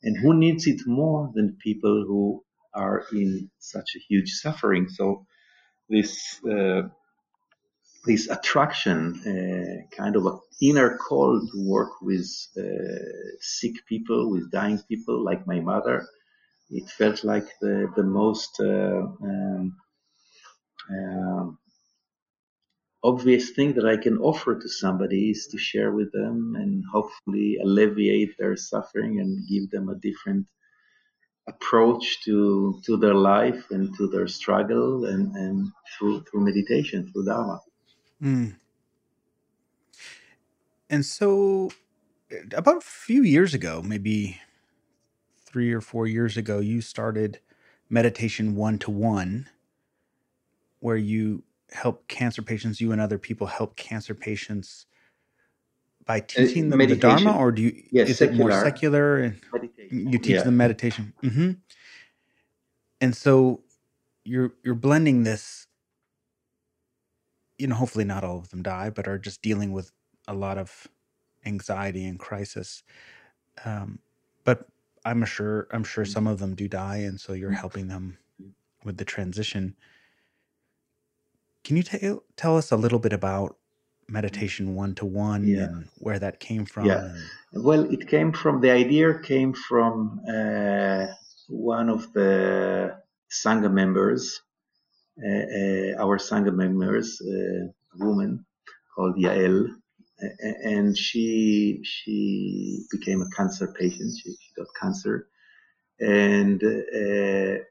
And 0.02 0.16
who 0.16 0.34
needs 0.34 0.66
it 0.66 0.80
more 0.86 1.30
than 1.34 1.56
people 1.62 2.04
who 2.06 2.44
are 2.74 3.04
in 3.12 3.50
such 3.58 3.90
a 3.96 4.00
huge 4.08 4.30
suffering? 4.30 4.88
So 4.88 5.26
this 5.88 6.40
uh, 6.44 6.82
this 8.04 8.28
attraction, 8.28 8.98
uh, 9.26 9.96
kind 9.96 10.16
of 10.16 10.24
an 10.26 10.38
inner 10.62 10.96
call 10.96 11.40
to 11.40 11.68
work 11.68 11.90
with 12.00 12.28
uh, 12.56 12.62
sick 13.40 13.74
people, 13.86 14.30
with 14.30 14.50
dying 14.50 14.80
people, 14.88 15.22
like 15.24 15.46
my 15.46 15.60
mother. 15.60 16.06
It 16.70 16.88
felt 16.90 17.24
like 17.24 17.48
the 17.60 17.90
the 17.96 18.04
most 18.04 18.60
uh, 18.60 19.02
um, 19.30 19.76
um, 20.90 21.58
obvious 23.02 23.50
thing 23.50 23.74
that 23.74 23.86
I 23.86 23.96
can 23.96 24.18
offer 24.18 24.58
to 24.58 24.68
somebody 24.68 25.30
is 25.30 25.46
to 25.48 25.58
share 25.58 25.92
with 25.92 26.12
them 26.12 26.56
and 26.58 26.84
hopefully 26.92 27.58
alleviate 27.62 28.36
their 28.38 28.56
suffering 28.56 29.20
and 29.20 29.46
give 29.48 29.70
them 29.70 29.88
a 29.88 29.94
different 29.96 30.46
approach 31.48 32.22
to 32.24 32.78
to 32.84 32.96
their 32.98 33.14
life 33.14 33.70
and 33.70 33.96
to 33.96 34.06
their 34.08 34.28
struggle 34.28 35.06
and, 35.06 35.34
and 35.34 35.68
through 35.96 36.22
through 36.24 36.44
meditation, 36.44 37.10
through 37.10 37.24
Dharma. 37.24 37.60
Mm. 38.22 38.56
And 40.90 41.04
so, 41.04 41.70
about 42.52 42.78
a 42.78 42.80
few 42.86 43.22
years 43.22 43.54
ago, 43.54 43.82
maybe 43.84 44.40
three 45.44 45.72
or 45.72 45.80
four 45.80 46.06
years 46.06 46.36
ago, 46.36 46.58
you 46.58 46.80
started 46.80 47.40
meditation 47.88 48.54
one 48.54 48.78
to 48.78 48.90
one, 48.90 49.48
where 50.80 50.96
you 50.96 51.44
help 51.72 52.08
cancer 52.08 52.42
patients, 52.42 52.80
you 52.80 52.92
and 52.92 53.00
other 53.00 53.18
people 53.18 53.46
help 53.48 53.76
cancer 53.76 54.14
patients 54.14 54.86
by 56.06 56.20
teaching 56.20 56.70
them 56.70 56.86
the 56.88 56.96
Dharma, 56.96 57.36
or 57.36 57.52
do 57.52 57.62
you? 57.62 57.82
Yes, 57.92 58.08
is 58.10 58.22
it 58.22 58.32
more 58.32 58.50
secular. 58.50 58.52
secular 58.52 59.18
and 59.18 59.40
Meditation. 59.52 60.12
you 60.12 60.18
teach 60.18 60.38
Yeah. 60.38 60.44
them 60.44 60.56
meditation? 60.56 61.14
hmm 61.22 61.52
And 63.00 63.16
so, 63.16 63.62
you're 64.24 64.52
you're 64.64 64.74
blending 64.76 65.24
this. 65.24 65.66
You 67.58 67.68
know, 67.68 67.76
hopefully 67.76 68.04
not 68.04 68.24
all 68.24 68.38
of 68.38 68.50
them 68.50 68.62
die, 68.62 68.90
but 68.90 69.08
are 69.08 69.18
just 69.18 69.42
dealing 69.42 69.72
with 69.72 69.92
a 70.28 70.34
lot 70.34 70.58
of 70.58 70.88
anxiety 71.46 72.04
and 72.06 72.18
crisis 72.18 72.80
Um, 73.64 74.00
but 74.44 74.68
I'm 75.04 75.24
sure 75.26 75.68
I'm 75.72 75.84
sure 75.84 76.04
Mm. 76.04 76.12
some 76.12 76.26
of 76.26 76.38
them 76.40 76.54
do 76.56 76.68
die, 76.68 76.98
and 76.98 77.20
so 77.20 77.32
you're 77.34 77.50
Mm. 77.50 77.60
helping 77.60 77.88
them 77.88 78.18
with 78.84 78.98
the 78.98 79.04
transition. 79.04 79.76
Can 81.64 81.76
you 81.76 81.82
tell 81.82 82.22
tell 82.36 82.56
us 82.56 82.70
a 82.72 82.76
little 82.76 82.98
bit 82.98 83.12
about 83.12 83.56
meditation 84.08 84.74
one 84.74 84.94
to 84.94 85.04
one 85.04 85.44
and 85.44 85.88
where 85.98 86.18
that 86.18 86.40
came 86.40 86.64
from? 86.64 86.86
Yeah. 86.86 87.04
and- 87.52 87.64
Well, 87.64 87.84
it 87.92 88.08
came 88.08 88.32
from 88.32 88.60
the 88.60 88.70
idea 88.70 89.18
came 89.20 89.52
from 89.68 90.20
uh, 90.28 91.06
one 91.48 91.88
of 91.88 92.12
the 92.12 92.96
Sangha 93.30 93.70
members, 93.72 94.40
uh, 95.22 95.46
uh, 95.60 96.04
our 96.04 96.16
Sangha 96.18 96.54
members, 96.54 97.20
uh, 97.20 97.64
a 97.94 97.98
woman 98.06 98.44
called 98.94 99.16
Yael, 99.16 99.68
and 100.64 100.96
she 100.96 101.80
she 101.84 102.84
became 102.90 103.20
a 103.22 103.30
cancer 103.36 103.66
patient. 103.78 104.10
She, 104.20 104.30
she 104.42 104.50
got 104.56 104.66
cancer, 104.80 105.28
and 106.00 106.62
uh, 106.62 107.62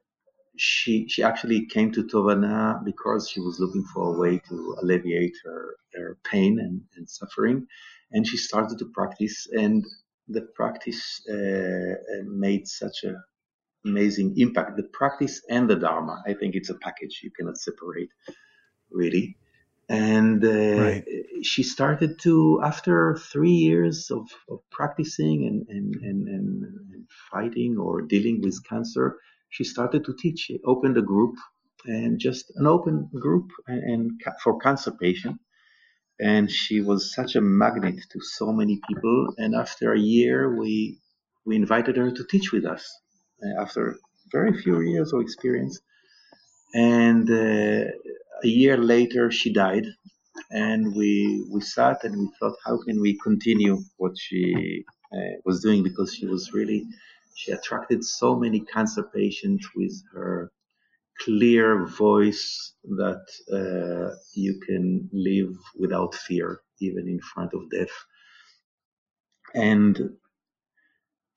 she 0.58 1.08
she 1.08 1.24
actually 1.24 1.66
came 1.68 1.92
to 1.94 2.04
Tovana 2.04 2.84
because 2.84 3.30
she 3.30 3.40
was 3.40 3.60
looking 3.60 3.86
for 3.94 4.16
a 4.16 4.20
way 4.20 4.40
to 4.50 4.76
alleviate 4.82 5.36
her, 5.46 5.76
her 5.96 6.18
pain 6.24 6.60
and, 6.60 6.82
and 6.96 7.10
suffering, 7.10 7.68
and 8.12 8.28
she 8.28 8.38
started 8.38 8.80
to 8.80 8.86
practice, 8.94 9.48
and 9.52 9.86
the 10.28 10.42
practice 10.56 11.22
uh, 11.30 11.36
uh, 11.36 12.24
made 12.26 12.68
such 12.68 13.04
an 13.04 13.22
amazing 13.86 14.34
impact. 14.38 14.78
The 14.78 14.84
practice 14.84 15.42
and 15.50 15.70
the 15.70 15.76
Dharma, 15.76 16.24
I 16.28 16.34
think 16.34 16.56
it's 16.56 16.70
a 16.70 16.76
package. 16.76 17.22
You 17.24 17.32
cannot 17.32 17.58
separate, 17.58 18.10
really. 18.92 19.38
And 19.90 20.44
uh, 20.44 20.50
Right. 20.82 21.06
she 21.44 21.64
started 21.64 22.20
to, 22.20 22.62
after 22.64 23.16
three 23.32 23.52
years 23.52 24.12
of, 24.12 24.28
of 24.50 24.60
practicing 24.70 25.46
and, 25.46 25.66
and, 25.70 25.96
and, 25.96 26.28
and, 26.28 26.64
and 26.64 27.06
fighting 27.32 27.78
or 27.78 28.02
dealing 28.02 28.42
with 28.42 28.62
cancer, 28.68 29.18
she 29.50 29.64
started 29.64 30.06
to 30.06 30.14
teach. 30.16 30.40
She 30.42 30.60
opened 30.66 30.98
a 30.98 31.02
group 31.02 31.36
and 31.86 32.20
just 32.20 32.46
an 32.58 32.68
open 32.68 33.10
group 33.20 33.50
and, 33.68 33.84
and 33.92 34.22
for 34.44 34.60
cancer 34.60 34.92
patients. 34.92 35.40
And 36.20 36.52
she 36.52 36.82
was 36.82 37.14
such 37.16 37.36
a 37.36 37.42
magnet 37.42 38.00
to 38.12 38.22
so 38.22 38.52
many 38.54 38.80
people. 38.88 39.36
And 39.38 39.56
after 39.56 39.94
a 39.94 40.00
year, 40.00 40.56
we 40.58 41.00
we 41.46 41.56
invited 41.58 41.98
her 41.98 42.12
to 42.12 42.26
teach 42.32 42.52
with 42.54 42.66
us. 42.66 42.84
uh, 43.44 43.62
After 43.62 43.98
very 44.32 44.54
few 44.64 44.82
years 44.82 45.14
of 45.14 45.22
experience, 45.22 45.80
and 46.74 47.30
uh, 47.30 47.86
a 48.44 48.48
year 48.48 48.78
later, 48.78 49.32
she 49.32 49.54
died. 49.54 49.86
And 50.52 50.96
we 50.96 51.46
we 51.54 51.62
sat 51.62 52.04
and 52.04 52.18
we 52.20 52.30
thought, 52.40 52.56
how 52.66 52.80
can 52.86 53.02
we 53.02 53.18
continue 53.24 53.78
what 53.98 54.14
she 54.18 54.86
uh, 55.14 55.36
was 55.46 55.62
doing? 55.62 55.84
Because 55.84 56.14
she 56.16 56.28
was 56.28 56.54
really 56.54 56.86
she 57.38 57.52
attracted 57.52 58.04
so 58.04 58.36
many 58.36 58.62
cancer 58.62 59.04
patients 59.16 59.70
with 59.76 59.94
her 60.14 60.52
clear 61.22 61.86
voice 61.86 62.74
that 62.84 63.24
uh, 63.54 64.16
you 64.34 64.60
can 64.68 65.08
live 65.14 65.56
without 65.80 66.16
fear, 66.16 66.62
even 66.82 67.08
in 67.08 67.20
front 67.20 67.54
of 67.54 67.70
death. 67.70 67.96
And 69.54 70.18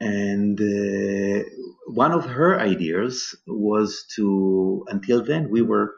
and 0.00 0.58
uh, 0.58 1.44
one 1.88 2.12
of 2.12 2.24
her 2.24 2.58
ideas 2.58 3.36
was 3.46 4.06
to, 4.16 4.86
until 4.88 5.22
then, 5.22 5.50
we 5.50 5.60
were 5.60 5.96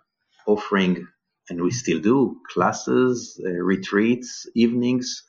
offering, 0.48 1.06
and 1.48 1.62
we 1.62 1.70
still 1.70 2.00
do, 2.00 2.36
classes, 2.52 3.40
uh, 3.46 3.50
retreats, 3.50 4.46
evenings 4.56 5.22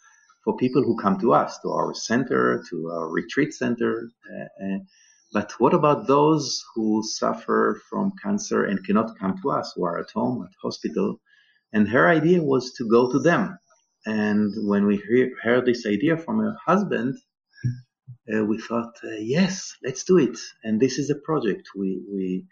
for 0.43 0.57
people 0.57 0.83
who 0.83 0.97
come 0.97 1.19
to 1.19 1.33
us, 1.33 1.59
to 1.59 1.69
our 1.69 1.93
center, 1.93 2.63
to 2.69 2.89
our 2.89 3.09
retreat 3.09 3.53
center. 3.53 4.09
Uh, 4.31 4.65
uh, 4.65 4.79
but 5.31 5.51
what 5.59 5.73
about 5.73 6.07
those 6.07 6.63
who 6.75 7.01
suffer 7.03 7.81
from 7.89 8.11
cancer 8.21 8.65
and 8.65 8.85
cannot 8.85 9.17
come 9.19 9.35
to 9.41 9.51
us, 9.51 9.73
who 9.75 9.85
are 9.85 9.99
at 9.99 10.11
home, 10.11 10.43
at 10.43 10.51
hospital? 10.61 11.19
And 11.71 11.87
her 11.87 12.07
idea 12.07 12.43
was 12.43 12.73
to 12.73 12.87
go 12.87 13.11
to 13.11 13.19
them. 13.19 13.57
And 14.05 14.53
when 14.69 14.85
we 14.85 14.97
hear, 14.97 15.31
heard 15.41 15.65
this 15.65 15.85
idea 15.87 16.17
from 16.17 16.39
her 16.39 16.55
husband, 16.65 17.15
uh, 18.33 18.43
we 18.45 18.57
thought, 18.59 18.93
uh, 19.03 19.15
yes, 19.19 19.73
let's 19.83 20.03
do 20.03 20.17
it. 20.17 20.37
And 20.63 20.79
this 20.79 20.99
is 20.99 21.09
a 21.09 21.15
project. 21.15 21.69
We 21.75 22.01
we 22.13 22.45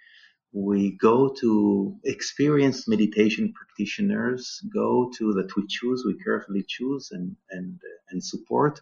we 0.54 0.98
go 0.98 1.34
to 1.40 1.96
experienced 2.04 2.88
meditation 2.88 3.54
practitioners, 3.54 4.60
go 4.74 5.10
to 5.18 5.34
that 5.34 5.56
we 5.56 5.66
choose, 5.68 6.04
we 6.06 6.22
carefully 6.24 6.64
choose 6.68 7.12
and 7.12 7.36
and 7.50 7.80
uh, 7.84 7.98
and 8.12 8.24
support. 8.24 8.82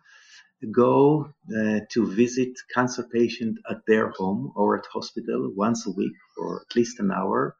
Go 0.71 1.31
uh, 1.57 1.79
to 1.91 2.07
visit 2.07 2.49
cancer 2.73 3.03
patient 3.03 3.59
at 3.69 3.85
their 3.87 4.09
home 4.09 4.51
or 4.55 4.77
at 4.77 4.85
hospital 4.91 5.53
once 5.55 5.87
a 5.87 5.91
week 5.91 6.13
for 6.35 6.65
at 6.67 6.75
least 6.75 6.99
an 6.99 7.11
hour, 7.11 7.55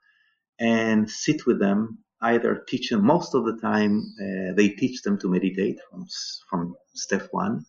and 0.60 1.10
sit 1.10 1.46
with 1.46 1.60
them. 1.60 2.00
Either 2.22 2.66
teach 2.68 2.90
them 2.90 3.06
most 3.06 3.34
of 3.34 3.46
the 3.46 3.58
time, 3.62 4.04
uh, 4.22 4.54
they 4.54 4.70
teach 4.70 5.02
them 5.04 5.18
to 5.20 5.30
meditate 5.30 5.78
from 5.90 6.08
from 6.50 6.76
step 6.94 7.28
one, 7.32 7.66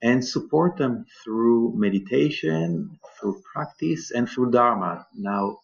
and 0.00 0.24
support 0.24 0.76
them 0.78 1.04
through 1.22 1.74
meditation, 1.76 2.98
through 3.20 3.42
practice, 3.52 4.10
and 4.12 4.28
through 4.28 4.50
Dharma. 4.50 5.06
Now, 5.14 5.58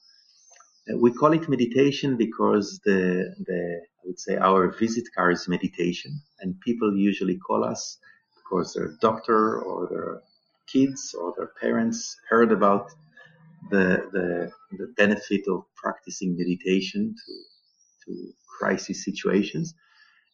we 0.97 1.13
call 1.13 1.33
it 1.33 1.49
meditation 1.49 2.17
because 2.17 2.81
the, 2.85 3.35
the 3.47 3.81
I 4.03 4.07
would 4.07 4.19
say 4.19 4.37
our 4.37 4.71
visit 4.79 5.05
card 5.15 5.35
is 5.35 5.49
meditation, 5.49 6.21
and 6.41 6.61
people 6.61 6.97
usually 6.97 7.37
call 7.37 7.65
us 7.65 7.99
because 8.37 8.75
their 8.75 8.97
doctor 9.01 9.61
or 9.61 9.89
their 9.89 10.23
kids 10.67 11.15
or 11.19 11.35
their 11.37 11.51
parents 11.61 12.17
heard 12.29 12.53
about 12.53 12.91
the 13.71 14.09
the, 14.13 14.51
the 14.79 14.87
benefit 14.97 15.43
of 15.49 15.65
practicing 15.77 16.37
meditation 16.37 17.15
to 17.15 17.33
to 18.07 18.33
crisis 18.59 19.05
situations. 19.05 19.75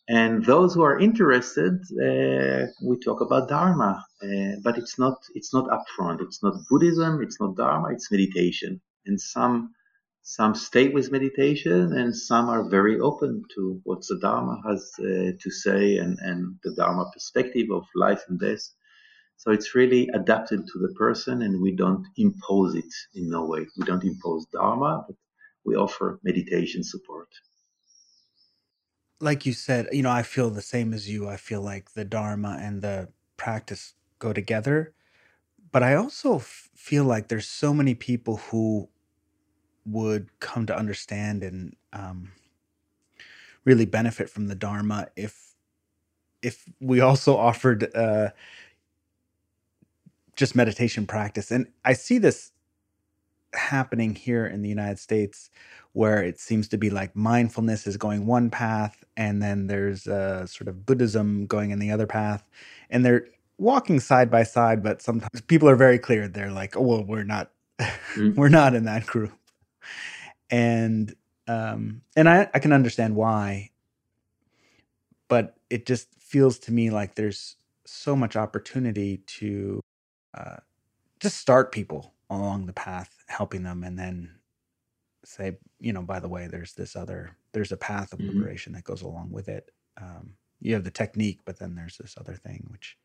And 0.07 0.45
those 0.45 0.75
who 0.75 0.83
are 0.83 0.99
interested, 1.01 1.81
uh, 1.93 2.67
we 2.83 2.99
talk 2.99 3.23
about 3.23 3.49
Dharma, 3.49 4.05
uh, 4.23 4.57
but 4.63 4.77
it's 4.77 4.99
not 4.99 5.17
it's 5.35 5.53
not 5.55 5.67
upfront. 5.69 6.21
It's 6.21 6.43
not 6.43 6.55
Buddhism. 6.69 7.23
It's 7.23 7.41
not 7.41 7.57
Dharma. 7.57 7.89
It's 7.93 8.11
meditation. 8.11 8.81
And 9.07 9.19
some 9.19 9.75
some 10.25 10.57
stay 10.57 10.89
with 10.89 11.13
meditation, 11.13 11.93
and 11.93 12.17
some 12.17 12.49
are 12.51 12.69
very 12.69 12.99
open 13.01 13.45
to 13.57 13.81
what 13.85 14.01
the 14.09 14.19
Dharma 14.21 14.61
has 14.67 14.91
uh, 15.01 15.33
to 15.41 15.51
say 15.51 15.99
and 15.99 16.19
and 16.21 16.59
the 16.65 16.75
Dharma 16.75 17.11
perspective 17.13 17.69
of 17.71 17.85
life 17.95 18.25
and 18.29 18.41
death. 18.41 18.65
So 19.39 19.53
it's 19.53 19.75
really 19.75 20.09
adapted 20.15 20.61
to 20.67 20.79
the 20.81 20.95
person, 20.95 21.43
and 21.43 21.63
we 21.63 21.77
don't 21.77 22.07
impose 22.17 22.75
it 22.75 22.93
in 23.15 23.31
no 23.31 23.47
way. 23.47 23.67
We 23.79 23.85
don't 23.87 24.05
impose 24.05 24.47
Dharma, 24.53 25.05
but 25.07 25.17
we 25.67 25.77
offer 25.77 26.21
meditation 26.25 26.85
support. 26.85 27.29
like 29.21 29.47
you 29.47 29.53
said, 29.53 29.89
you 29.93 30.03
know, 30.03 30.11
I 30.11 30.23
feel 30.23 30.51
the 30.51 30.63
same 30.63 30.93
as 30.93 31.09
you. 31.09 31.29
I 31.29 31.37
feel 31.37 31.63
like 31.63 31.93
the 31.93 32.05
Dharma 32.05 32.59
and 32.61 32.83
the 32.83 33.09
practice 33.37 33.95
go 34.19 34.33
together. 34.33 34.93
But 35.73 35.83
I 35.83 35.95
also 35.95 36.37
f- 36.37 36.71
feel 36.75 37.05
like 37.05 37.29
there's 37.29 37.49
so 37.49 37.75
many 37.75 37.95
people 37.95 38.37
who 38.37 38.89
would 39.87 40.29
come 40.41 40.67
to 40.67 40.77
understand 40.77 41.43
and 41.43 41.77
um, 41.93 42.33
really 43.65 43.87
benefit 43.87 44.31
from 44.31 44.49
the 44.49 44.55
Dharma 44.55 45.09
if 45.17 45.55
if 46.43 46.65
we 46.81 47.01
also 47.01 47.37
offered 47.51 47.95
uh, 47.97 48.31
just 50.37 50.55
meditation 50.57 51.07
practice. 51.07 51.51
And 51.51 51.69
I 51.85 51.95
see 51.95 52.19
this 52.19 52.53
happening 53.55 54.15
here 54.15 54.47
in 54.47 54.63
the 54.63 54.69
United 54.69 54.99
States 54.99 55.51
where 55.93 56.23
it 56.23 56.41
seems 56.41 56.69
to 56.69 56.79
be 56.79 56.91
like 56.91 57.15
mindfulness 57.17 57.87
is 57.87 57.97
going 57.97 58.27
one 58.27 58.51
path 58.51 59.05
and 59.17 59.43
then 59.43 59.67
there's 59.67 60.07
a 60.07 60.47
sort 60.47 60.69
of 60.69 60.87
Buddhism 60.87 61.47
going 61.47 61.71
in 61.71 61.79
the 61.81 61.91
other 61.91 62.07
path 62.07 62.45
and 62.91 63.05
they're 63.05 63.27
walking 63.59 64.01
side 64.01 64.31
by 64.31 64.43
side 64.45 64.83
but 64.83 65.03
sometimes 65.03 65.41
people 65.43 65.69
are 65.69 65.77
very 65.77 65.99
clear 65.99 66.29
they're 66.29 66.51
like 66.53 66.77
oh 66.77 66.83
well 66.83 67.05
we're 67.05 67.25
not 67.25 67.51
Mm. 68.17 68.37
we're 68.37 68.49
not 68.51 68.75
in 68.75 68.85
that 68.85 69.07
group 69.07 69.33
and 70.51 71.15
um 71.49 72.03
and 72.17 72.29
I, 72.29 72.49
I 72.55 72.59
can 72.59 72.73
understand 72.73 73.17
why 73.17 73.71
but 75.29 75.57
it 75.71 75.87
just 75.87 76.09
feels 76.21 76.59
to 76.61 76.73
me 76.73 76.91
like 76.91 77.15
there's 77.15 77.57
so 77.87 78.15
much 78.17 78.37
opportunity 78.37 79.19
to 79.27 79.81
uh, 80.35 80.57
just 81.21 81.39
start 81.39 81.73
people 81.73 82.15
along 82.31 82.67
the 82.67 82.73
path, 82.73 83.25
helping 83.29 83.63
them, 83.63 83.83
and 83.85 83.99
then 83.99 84.35
say, 85.25 85.57
you 85.81 85.93
know, 85.93 86.03
by 86.03 86.21
the 86.21 86.29
way, 86.29 86.47
there's 86.47 86.75
this 86.75 86.97
other, 86.97 87.37
there's 87.53 87.73
a 87.73 87.77
path 87.77 88.13
of 88.13 88.21
Mhm. 88.21 88.29
liberation 88.29 88.73
that 88.75 88.85
goes 88.85 89.03
along 89.03 89.31
with 89.33 89.49
it. 89.49 89.71
Um, 90.01 90.37
you 90.61 90.75
have 90.75 90.85
the 90.85 90.91
technique, 90.91 91.41
but 91.45 91.59
then 91.59 91.75
there's 91.75 91.97
this 91.97 92.17
other 92.19 92.35
thing, 92.35 92.67
which 92.71 92.99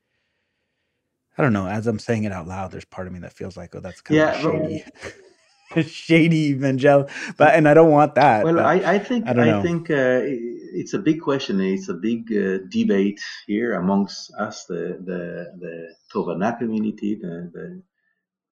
I 1.38 1.42
don't 1.44 1.54
know. 1.54 1.68
As 1.68 1.88
I'm 1.88 2.00
saying 2.00 2.26
it 2.26 2.32
out 2.32 2.48
loud, 2.48 2.72
there's 2.72 2.86
part 2.86 3.08
of 3.08 3.14
me 3.14 3.20
that 3.20 3.34
feels 3.34 3.56
like, 3.58 3.76
oh, 3.76 3.80
that's 3.80 4.02
kind 4.02 4.20
Yeah, 4.20 4.32
of 4.32 4.42
shady. 4.42 4.84
well- 5.04 5.12
shady, 5.86 6.50
evangel. 6.50 7.08
But 7.38 7.56
and 7.56 7.68
I 7.68 7.74
don't 7.74 7.92
want 7.92 8.16
that. 8.16 8.44
Well, 8.44 8.60
I, 8.60 8.76
I 8.76 9.00
think 9.00 9.28
I 9.28 9.60
I, 9.60 9.62
think 9.62 9.90
uh, 9.90 10.22
it's 10.24 10.94
a 10.94 11.00
big 11.00 11.22
question. 11.22 11.62
It's 11.62 11.90
a 11.90 11.94
big 11.94 12.32
uh, 12.32 12.60
debate 12.70 13.22
here 13.48 13.74
amongst 13.74 14.34
us, 14.34 14.66
the 14.66 14.98
the, 15.04 15.54
the 15.60 15.96
Tovana 16.12 16.58
community, 16.58 17.16
the, 17.16 17.52
the 17.54 17.84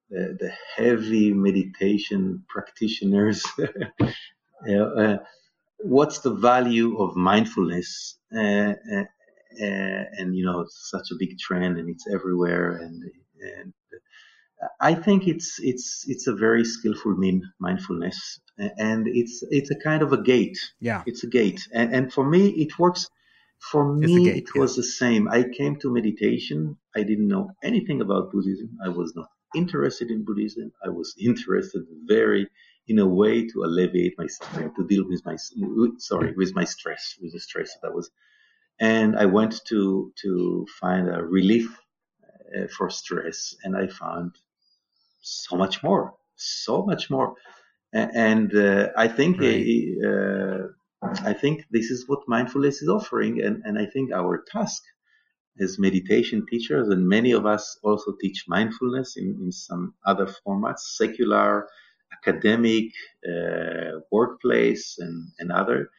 the, 0.10 0.38
the 0.40 0.52
heavy 0.76 1.34
meditation 1.34 2.44
practitioners. 2.48 3.44
uh, 4.70 5.18
what's 5.80 6.20
the 6.20 6.34
value 6.34 6.98
of 6.98 7.16
mindfulness? 7.16 8.18
Uh, 8.36 8.74
uh, 8.94 9.06
uh, 9.60 10.04
and 10.20 10.36
you 10.36 10.46
know, 10.46 10.62
it's 10.62 10.90
such 10.92 11.10
a 11.12 11.16
big 11.18 11.38
trend, 11.40 11.78
and 11.78 11.90
it's 11.90 12.06
everywhere. 12.14 12.78
And 12.78 13.04
and 13.58 13.74
I 14.80 14.96
think 14.96 15.28
it's 15.28 15.60
it's 15.60 16.06
it's 16.08 16.28
a 16.28 16.34
very 16.34 16.66
skillful 16.66 17.16
mean 17.16 17.44
mindfulness, 17.60 18.40
and 18.58 19.08
it's 19.08 19.44
it's 19.52 19.72
a 19.72 19.76
kind 19.76 20.02
of 20.02 20.14
a 20.14 20.22
gate. 20.22 20.58
Yeah, 20.80 21.04
it's 21.06 21.24
a 21.24 21.28
gate, 21.28 21.68
and 21.74 21.94
and 21.94 22.12
for 22.12 22.28
me 22.28 22.50
it 22.50 22.78
works. 22.80 23.10
For 23.72 23.92
me, 23.92 24.26
gate, 24.26 24.50
it 24.54 24.60
was 24.60 24.76
the 24.76 24.84
same. 24.84 25.28
I 25.28 25.44
came 25.44 25.78
to 25.78 25.92
meditation. 25.92 26.78
I 26.96 27.02
didn't 27.02 27.28
know 27.28 27.50
anything 27.64 28.02
about 28.02 28.32
Buddhism. 28.32 28.78
I 28.86 28.90
was 28.90 29.16
not 29.16 29.30
interested 29.56 30.12
in 30.12 30.24
Buddhism. 30.24 30.72
I 30.86 30.90
was 30.90 31.16
interested 31.20 31.84
very 32.06 32.48
in 32.88 33.00
a 33.00 33.08
way 33.08 33.48
to 33.48 33.64
alleviate 33.64 34.14
my 34.18 34.28
suffering, 34.28 34.72
to 34.76 34.88
deal 34.88 35.06
with 35.08 35.26
my 35.26 35.38
sorry 35.98 36.34
with 36.34 36.54
my 36.56 36.64
stress, 36.64 37.16
with 37.22 37.34
the 37.34 37.40
stress 37.40 37.70
that 37.82 37.90
I 37.90 37.94
was. 37.94 38.10
And 38.80 39.18
I 39.18 39.26
went 39.26 39.66
to 39.70 40.14
to 40.22 40.68
find 40.80 41.10
a 41.10 41.24
relief 41.24 41.68
uh, 42.56 42.68
for 42.76 42.90
stress, 42.90 43.56
and 43.64 43.76
I 43.76 43.88
found 43.88 44.36
so 45.28 45.56
much 45.56 45.84
more, 45.84 46.14
so 46.36 46.86
much 46.86 47.10
more. 47.10 47.36
And 47.94 48.54
uh, 48.56 48.90
I 48.98 49.08
think 49.08 49.40
right. 49.40 49.66
uh, 50.06 50.68
I 51.32 51.34
think 51.34 51.66
this 51.72 51.90
is 51.90 52.08
what 52.08 52.28
mindfulness 52.28 52.82
is 52.82 52.90
offering, 52.90 53.42
and, 53.42 53.62
and 53.64 53.78
I 53.78 53.86
think 53.86 54.12
our 54.12 54.44
task 54.52 54.84
as 55.60 55.80
meditation 55.80 56.46
teachers, 56.50 56.90
and 56.90 57.08
many 57.08 57.32
of 57.32 57.46
us 57.46 57.80
also 57.84 58.14
teach 58.22 58.46
mindfulness 58.48 59.18
in, 59.18 59.38
in 59.42 59.52
some 59.52 59.94
other 60.06 60.28
formats, 60.46 60.82
secular, 60.96 61.68
academic, 62.14 62.92
uh, 63.28 64.00
workplace, 64.12 64.98
and, 65.00 65.30
and 65.40 65.52
other, 65.52 65.90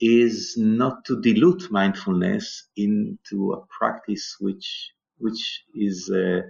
is 0.00 0.54
not 0.56 1.04
to 1.04 1.20
dilute 1.20 1.70
mindfulness 1.70 2.68
into 2.76 3.52
a 3.52 3.64
practice 3.78 4.36
which 4.40 4.92
which 5.18 5.62
is 5.74 6.10
uh, 6.10 6.40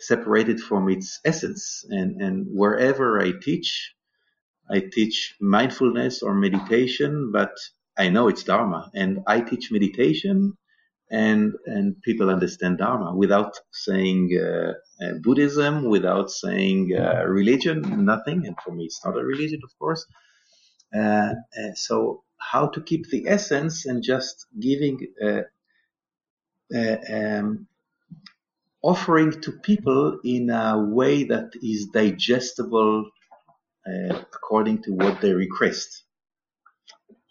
separated 0.00 0.60
from 0.60 0.88
its 0.88 1.20
essence. 1.24 1.84
And, 1.88 2.20
and 2.20 2.46
wherever 2.48 3.20
I 3.20 3.32
teach, 3.40 3.94
I 4.70 4.80
teach 4.80 5.34
mindfulness 5.40 6.22
or 6.22 6.34
meditation, 6.34 7.30
but 7.32 7.52
I 7.98 8.08
know 8.08 8.28
it's 8.28 8.44
Dharma, 8.44 8.90
and 8.94 9.20
I 9.26 9.40
teach 9.40 9.70
meditation 9.72 10.56
and 11.10 11.54
and 11.66 12.00
people 12.02 12.30
understand 12.30 12.78
Dharma 12.78 13.14
without 13.14 13.54
saying 13.72 14.36
uh, 14.38 14.72
uh, 15.04 15.12
Buddhism, 15.22 15.88
without 15.88 16.30
saying 16.30 16.92
uh, 16.96 17.24
religion, 17.26 18.04
nothing. 18.04 18.46
And 18.46 18.56
for 18.64 18.72
me, 18.72 18.84
it's 18.84 19.04
not 19.04 19.16
a 19.16 19.24
religion, 19.24 19.60
of 19.62 19.78
course. 19.78 20.04
Uh, 20.94 21.34
uh, 21.58 21.74
so 21.74 22.22
how 22.38 22.68
to 22.68 22.80
keep 22.80 23.08
the 23.10 23.28
essence 23.28 23.86
and 23.86 24.02
just 24.02 24.46
giving, 24.60 24.98
um, 26.74 27.66
offering 28.86 29.32
to 29.42 29.50
people 29.50 30.20
in 30.24 30.48
a 30.48 30.78
way 30.78 31.24
that 31.24 31.50
is 31.60 31.86
digestible 31.86 33.10
according 34.32 34.82
to 34.82 34.92
what 34.92 35.20
they 35.20 35.32
request. 35.32 36.04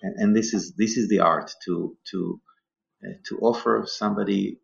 And, 0.02 0.16
and 0.18 0.36
this 0.36 0.54
is 0.54 0.74
this 0.76 0.98
is 0.98 1.08
the 1.10 1.22
art 1.22 1.52
to 1.66 1.98
to 2.12 2.42
uh, 3.04 3.14
to 3.28 3.40
offer 3.40 3.86
somebody 3.88 4.60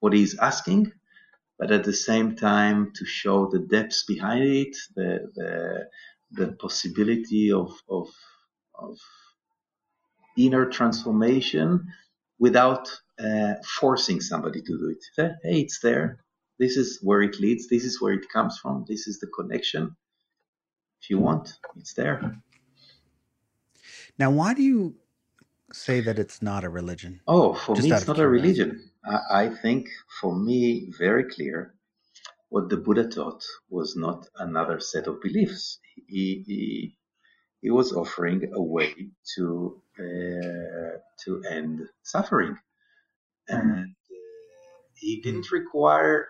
what 0.00 0.12
he's 0.12 0.38
asking, 0.38 0.92
but 1.58 1.70
at 1.72 1.84
the 1.84 1.92
same 1.92 2.36
time 2.36 2.92
to 2.96 3.04
show 3.04 3.48
the 3.50 3.58
depths 3.58 4.04
behind 4.04 4.44
it, 4.44 4.76
the 4.96 5.10
the, 5.34 5.88
the 6.32 6.52
possibility 6.52 7.52
of, 7.52 7.72
of, 7.88 8.08
of 8.74 8.96
inner 10.38 10.66
transformation 10.66 11.86
without 12.38 12.88
uh, 13.22 13.54
forcing 13.80 14.20
somebody 14.20 14.62
to 14.62 14.78
do 14.78 14.88
it. 14.96 15.04
Hey, 15.42 15.60
it's 15.60 15.80
there. 15.80 16.18
This 16.58 16.76
is 16.76 16.98
where 17.02 17.22
it 17.22 17.40
leads. 17.40 17.68
This 17.68 17.84
is 17.84 18.00
where 18.00 18.12
it 18.14 18.28
comes 18.32 18.58
from. 18.58 18.84
This 18.88 19.06
is 19.08 19.18
the 19.20 19.28
connection. 19.28 19.96
If 21.02 21.10
you 21.10 21.18
want, 21.18 21.54
it's 21.76 21.94
there. 21.94 22.36
Now, 24.18 24.30
why 24.30 24.54
do 24.54 24.62
you 24.62 24.96
say 25.72 26.00
that 26.00 26.18
it's 26.18 26.42
not 26.42 26.64
a 26.64 26.68
religion? 26.68 27.20
Oh, 27.26 27.54
for 27.54 27.76
Just 27.76 27.88
me, 27.88 27.92
it's 27.92 28.06
not 28.06 28.16
curiosity. 28.16 28.22
a 28.22 28.28
religion. 28.28 28.90
I, 29.04 29.44
I 29.44 29.48
think, 29.48 29.88
for 30.20 30.36
me, 30.36 30.90
very 30.98 31.24
clear. 31.24 31.74
What 32.50 32.68
the 32.68 32.76
Buddha 32.76 33.08
taught 33.08 33.44
was 33.70 33.96
not 33.96 34.26
another 34.36 34.80
set 34.80 35.06
of 35.06 35.22
beliefs. 35.22 35.78
He, 36.08 36.44
he, 36.46 36.96
he 37.62 37.70
was 37.70 37.92
offering 37.92 38.50
a 38.54 38.62
way 38.62 39.10
to 39.36 39.82
uh, 39.98 40.98
to 41.24 41.42
end 41.50 41.82
suffering, 42.02 42.56
and 43.50 43.70
uh, 43.72 43.84
he 44.94 45.20
didn't 45.20 45.50
require 45.50 46.28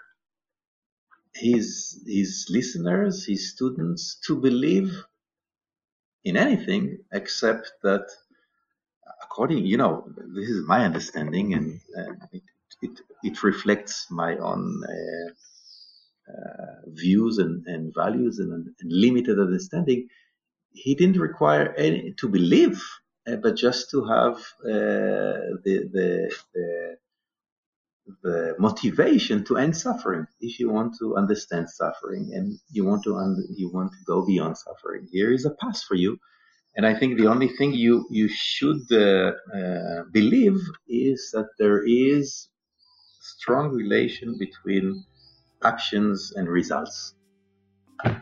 his 1.34 2.02
his 2.06 2.46
listeners, 2.50 3.26
his 3.26 3.52
students, 3.52 4.18
to 4.26 4.36
believe 4.36 5.04
in 6.24 6.36
anything 6.36 6.98
except 7.12 7.72
that 7.82 8.06
according, 9.22 9.64
you 9.64 9.76
know, 9.76 10.04
this 10.34 10.48
is 10.48 10.66
my 10.66 10.84
understanding, 10.84 11.54
and 11.54 11.80
it, 12.32 12.42
it, 12.82 13.00
it 13.22 13.42
reflects 13.42 14.06
my 14.10 14.36
own 14.36 14.82
uh, 14.88 15.30
uh, 16.32 16.74
views 16.86 17.38
and, 17.38 17.66
and 17.66 17.94
values 17.94 18.38
and, 18.38 18.52
and, 18.52 18.92
limited 18.92 19.38
understanding. 19.38 20.08
He 20.72 20.94
didn't 20.94 21.18
require 21.18 21.74
any 21.74 22.12
to 22.18 22.28
believe, 22.28 22.82
uh, 23.26 23.36
but 23.36 23.56
just 23.56 23.90
to 23.90 24.04
have 24.04 24.36
uh, 24.64 25.58
the, 25.64 25.88
the, 25.92 26.36
the 26.54 26.96
the 28.22 28.54
motivation 28.58 29.44
to 29.44 29.56
end 29.56 29.76
suffering 29.76 30.26
if 30.40 30.58
you 30.60 30.70
want 30.70 30.94
to 31.00 31.16
understand 31.16 31.68
suffering 31.68 32.30
and 32.34 32.58
you 32.70 32.84
want 32.84 33.02
to 33.04 33.16
un- 33.16 33.48
you 33.56 33.70
want 33.72 33.90
to 33.92 33.98
go 34.06 34.24
beyond 34.26 34.56
suffering 34.56 35.06
here 35.12 35.32
is 35.32 35.44
a 35.44 35.50
path 35.62 35.82
for 35.88 35.94
you 35.94 36.18
and 36.76 36.86
I 36.86 36.94
think 36.94 37.18
the 37.18 37.26
only 37.26 37.48
thing 37.48 37.72
you 37.74 38.06
you 38.10 38.28
should 38.28 38.82
uh, 38.92 39.32
uh, 39.58 40.02
believe 40.12 40.58
is 40.88 41.30
that 41.34 41.48
there 41.58 41.82
is 41.84 42.48
strong 43.20 43.70
relation 43.70 44.36
between 44.38 45.04
actions 45.64 46.32
and 46.36 46.48
results. 46.48 47.14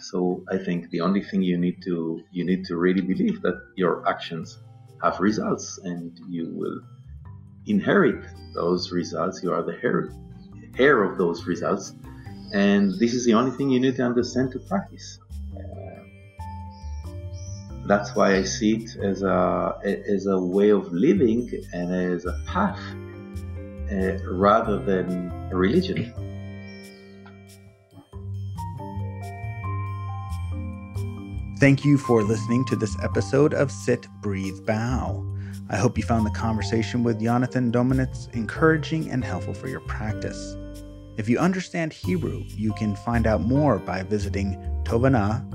So 0.01 0.44
I 0.51 0.59
think 0.59 0.90
the 0.90 1.01
only 1.01 1.22
thing 1.22 1.42
you 1.42 1.59
need 1.59 1.79
to 1.85 2.20
you 2.33 2.44
need 2.44 2.64
to 2.66 2.77
really 2.77 3.03
believe 3.03 3.42
that 3.42 3.59
your 3.77 4.09
actions 4.09 4.59
have 5.03 5.20
results 5.20 5.79
and 5.85 6.18
you 6.29 6.44
will 6.61 6.81
inherit 7.68 8.24
those 8.54 8.92
results. 8.92 9.42
You 9.42 9.52
are 9.52 9.62
the 9.62 9.78
heir, 9.83 10.12
heir 10.78 11.02
of 11.04 11.18
those 11.18 11.46
results, 11.46 11.94
and 12.52 12.92
this 12.98 13.14
is 13.14 13.24
the 13.24 13.35
only 13.35 13.50
thing 13.50 13.70
you 13.70 13.81
need 13.81 13.96
to 13.96 14.02
understand 14.02 14.52
to 14.52 14.59
practice 14.59 15.18
that's 17.88 18.14
why 18.14 18.37
I 18.37 18.42
see 18.42 18.76
it 18.76 18.96
as 18.96 19.22
a 19.22 19.74
as 19.85 20.26
a 20.26 20.38
way 20.38 20.68
of 20.68 20.92
living 20.92 21.50
and 21.72 21.92
as 21.92 22.26
a 22.26 22.38
path 22.46 22.78
uh, 23.90 24.18
rather 24.31 24.78
than 24.78 25.33
a 25.50 25.57
religion. 25.57 26.12
Thank 31.59 31.85
you 31.85 31.98
for 31.98 32.22
listening 32.22 32.64
to 32.66 32.76
this 32.76 32.96
episode 33.02 33.52
of 33.52 33.72
Sit, 33.72 34.07
Breathe, 34.20 34.64
Bow. 34.64 35.24
I 35.70 35.76
hope 35.76 35.98
you 35.98 36.04
found 36.04 36.24
the 36.26 36.31
conversation 36.31 37.02
with 37.02 37.20
Jonathan 37.20 37.70
Dominitz 37.70 38.33
encouraging 38.35 39.11
and 39.11 39.24
helpful 39.24 39.54
for 39.54 39.68
your 39.68 39.81
practice. 39.81 40.57
If 41.16 41.28
you 41.28 41.38
understand 41.38 41.92
Hebrew, 41.92 42.44
you 42.46 42.73
can 42.75 42.96
find 42.96 43.27
out 43.27 43.42
more 43.42 43.79
by 43.79 44.02
visiting 44.02 44.56
tovana.org.il 44.85 45.48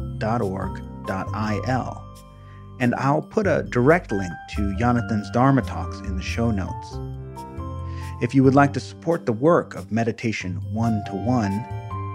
and 2.80 2.96
I'll 2.96 3.22
put 3.22 3.48
a 3.48 3.64
direct 3.64 4.12
link 4.12 4.34
to 4.56 4.76
Jonathan's 4.76 5.30
Dharma 5.32 5.62
talks 5.62 6.00
in 6.00 6.18
the 6.18 6.22
show 6.22 6.52
notes. 6.52 6.98
If 8.22 8.34
you 8.34 8.44
would 8.44 8.56
like 8.56 8.74
to 8.74 8.80
support 8.80 9.26
the 9.26 9.34
work 9.34 9.76
of 9.76 9.92
Meditation 9.92 10.56
One 10.74 11.04
to 11.06 11.14
One, 11.14 11.66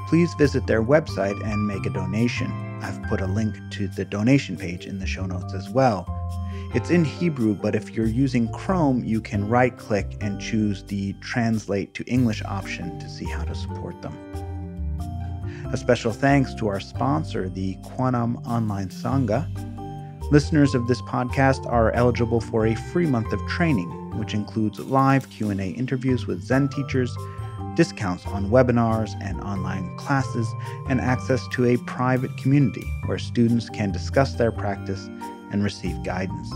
please 0.08 0.32
visit 0.34 0.66
their 0.66 0.82
website 0.82 1.42
and 1.44 1.66
make 1.66 1.86
a 1.86 1.90
donation. 1.90 2.50
I've 2.82 3.02
put 3.04 3.20
a 3.20 3.26
link 3.26 3.56
to 3.72 3.88
the 3.88 4.04
donation 4.04 4.56
page 4.56 4.86
in 4.86 4.98
the 4.98 5.06
show 5.06 5.26
notes 5.26 5.54
as 5.54 5.68
well. 5.70 6.17
It's 6.74 6.90
in 6.90 7.04
Hebrew, 7.04 7.54
but 7.54 7.74
if 7.74 7.90
you're 7.90 8.06
using 8.06 8.52
Chrome, 8.52 9.02
you 9.04 9.20
can 9.20 9.48
right 9.48 9.76
click 9.76 10.16
and 10.20 10.40
choose 10.40 10.82
the 10.84 11.14
Translate 11.14 11.94
to 11.94 12.04
English 12.04 12.42
option 12.44 12.98
to 12.98 13.08
see 13.08 13.24
how 13.24 13.44
to 13.44 13.54
support 13.54 14.00
them. 14.02 14.14
A 15.72 15.76
special 15.76 16.12
thanks 16.12 16.54
to 16.54 16.68
our 16.68 16.80
sponsor, 16.80 17.48
the 17.48 17.76
Quantum 17.82 18.36
Online 18.46 18.88
Sangha, 18.88 19.48
Listeners 20.30 20.74
of 20.74 20.86
this 20.86 21.00
podcast 21.00 21.64
are 21.72 21.90
eligible 21.92 22.38
for 22.38 22.66
a 22.66 22.74
free 22.74 23.06
month 23.06 23.32
of 23.32 23.40
training, 23.46 23.88
which 24.18 24.34
includes 24.34 24.78
live 24.78 25.30
Q&A 25.30 25.70
interviews 25.70 26.26
with 26.26 26.44
Zen 26.44 26.68
teachers, 26.68 27.16
discounts 27.76 28.26
on 28.26 28.50
webinars 28.50 29.18
and 29.22 29.40
online 29.40 29.96
classes, 29.96 30.46
and 30.90 31.00
access 31.00 31.48
to 31.52 31.64
a 31.64 31.78
private 31.78 32.36
community 32.36 32.84
where 33.06 33.16
students 33.16 33.70
can 33.70 33.90
discuss 33.90 34.34
their 34.34 34.52
practice 34.52 35.08
and 35.50 35.64
receive 35.64 36.02
guidance. 36.02 36.50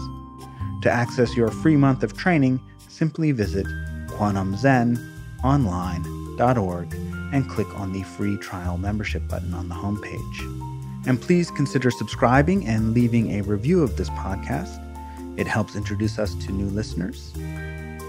To 0.82 0.90
access 0.90 1.34
your 1.36 1.51
free 1.51 1.76
month 1.76 2.03
of 2.03 2.16
training, 2.16 2.61
simply 2.88 3.32
visit 3.32 3.66
kwanumzenonline.org 4.09 6.95
and 7.32 7.49
click 7.49 7.78
on 7.78 7.93
the 7.93 8.03
free 8.03 8.36
trial 8.36 8.78
membership 8.78 9.26
button 9.28 9.55
on 9.55 9.68
the 9.68 9.74
homepage. 9.74 10.62
And 11.07 11.20
please 11.20 11.51
consider 11.51 11.90
subscribing 11.90 12.66
and 12.66 12.95
leaving 12.95 13.32
a 13.32 13.43
review 13.43 13.82
of 13.82 13.97
this 13.97 14.11
podcast. 14.11 14.78
It 15.38 15.47
helps 15.47 15.74
introduce 15.74 16.18
us 16.18 16.34
to 16.34 16.53
new 16.53 16.66
listeners. 16.66 17.32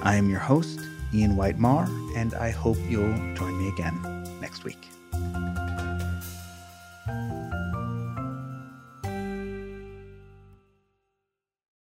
I 0.03 0.15
am 0.15 0.29
your 0.29 0.39
host, 0.39 0.79
Ian 1.13 1.38
White 1.38 1.57
Marr, 1.57 1.88
and 2.15 2.34
I 2.36 2.51
hope 2.51 2.77
you'll 2.89 3.36
join 3.36 3.57
me 3.57 3.69
again 3.69 3.97
next 4.41 4.63
week. 4.63 4.92